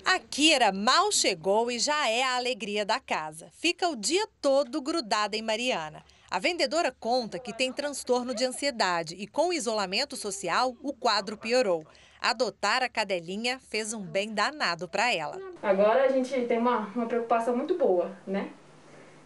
[0.04, 3.50] A Kira mal chegou e já é a alegria da casa.
[3.54, 6.04] Fica o dia todo grudada em Mariana.
[6.34, 11.38] A vendedora conta que tem transtorno de ansiedade e, com o isolamento social, o quadro
[11.38, 11.86] piorou.
[12.20, 15.40] Adotar a cadelinha fez um bem danado para ela.
[15.62, 18.50] Agora a gente tem uma, uma preocupação muito boa, né?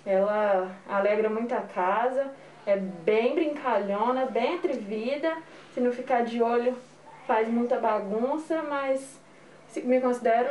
[0.06, 2.30] Ela alegra muito a casa,
[2.66, 5.38] é bem brincalhona, bem atrevida.
[5.74, 6.78] Se não ficar de olho,
[7.26, 9.18] faz muita bagunça, mas
[9.78, 10.50] me considero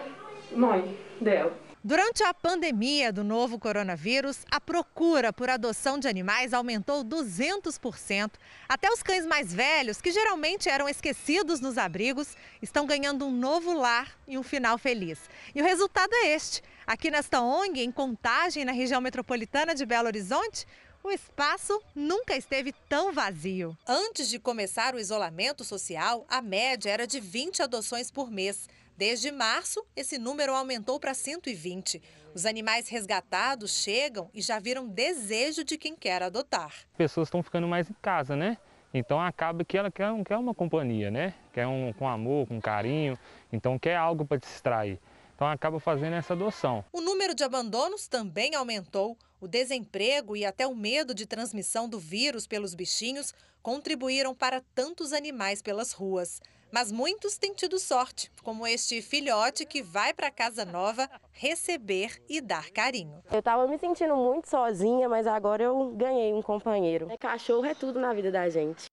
[0.52, 1.65] mãe dela.
[1.86, 8.32] Durante a pandemia do novo coronavírus, a procura por adoção de animais aumentou 200%.
[8.68, 13.72] Até os cães mais velhos, que geralmente eram esquecidos nos abrigos, estão ganhando um novo
[13.72, 15.20] lar e um final feliz.
[15.54, 16.60] E o resultado é este.
[16.84, 20.66] Aqui nesta ONG, em Contagem, na região metropolitana de Belo Horizonte,
[21.04, 23.78] o espaço nunca esteve tão vazio.
[23.86, 28.68] Antes de começar o isolamento social, a média era de 20 adoções por mês.
[28.96, 32.02] Desde março, esse número aumentou para 120.
[32.34, 36.72] Os animais resgatados chegam e já viram desejo de quem quer adotar.
[36.96, 38.56] Pessoas estão ficando mais em casa, né?
[38.94, 41.34] Então acaba que ela quer, quer uma companhia, né?
[41.52, 43.18] Quer um com amor, com carinho,
[43.52, 44.98] então quer algo para distrair.
[45.34, 46.82] Então acaba fazendo essa adoção.
[46.90, 49.18] O número de abandonos também aumentou.
[49.38, 55.12] O desemprego e até o medo de transmissão do vírus pelos bichinhos contribuíram para tantos
[55.12, 56.40] animais pelas ruas.
[56.76, 62.38] Mas muitos têm tido sorte, como este filhote que vai para casa nova receber e
[62.38, 63.22] dar carinho.
[63.32, 67.08] Eu estava me sentindo muito sozinha, mas agora eu ganhei um companheiro.
[67.18, 68.84] Cachorro é tudo na vida da gente.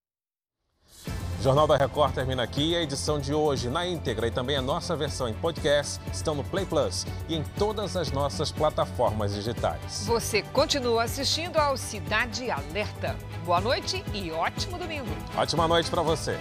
[1.38, 2.74] O Jornal da Record termina aqui.
[2.74, 6.44] A edição de hoje na íntegra e também a nossa versão em podcast estão no
[6.46, 10.06] Play Plus e em todas as nossas plataformas digitais.
[10.08, 13.18] Você continua assistindo ao Cidade Alerta.
[13.44, 15.10] Boa noite e ótimo domingo.
[15.36, 16.40] Ótima noite para você.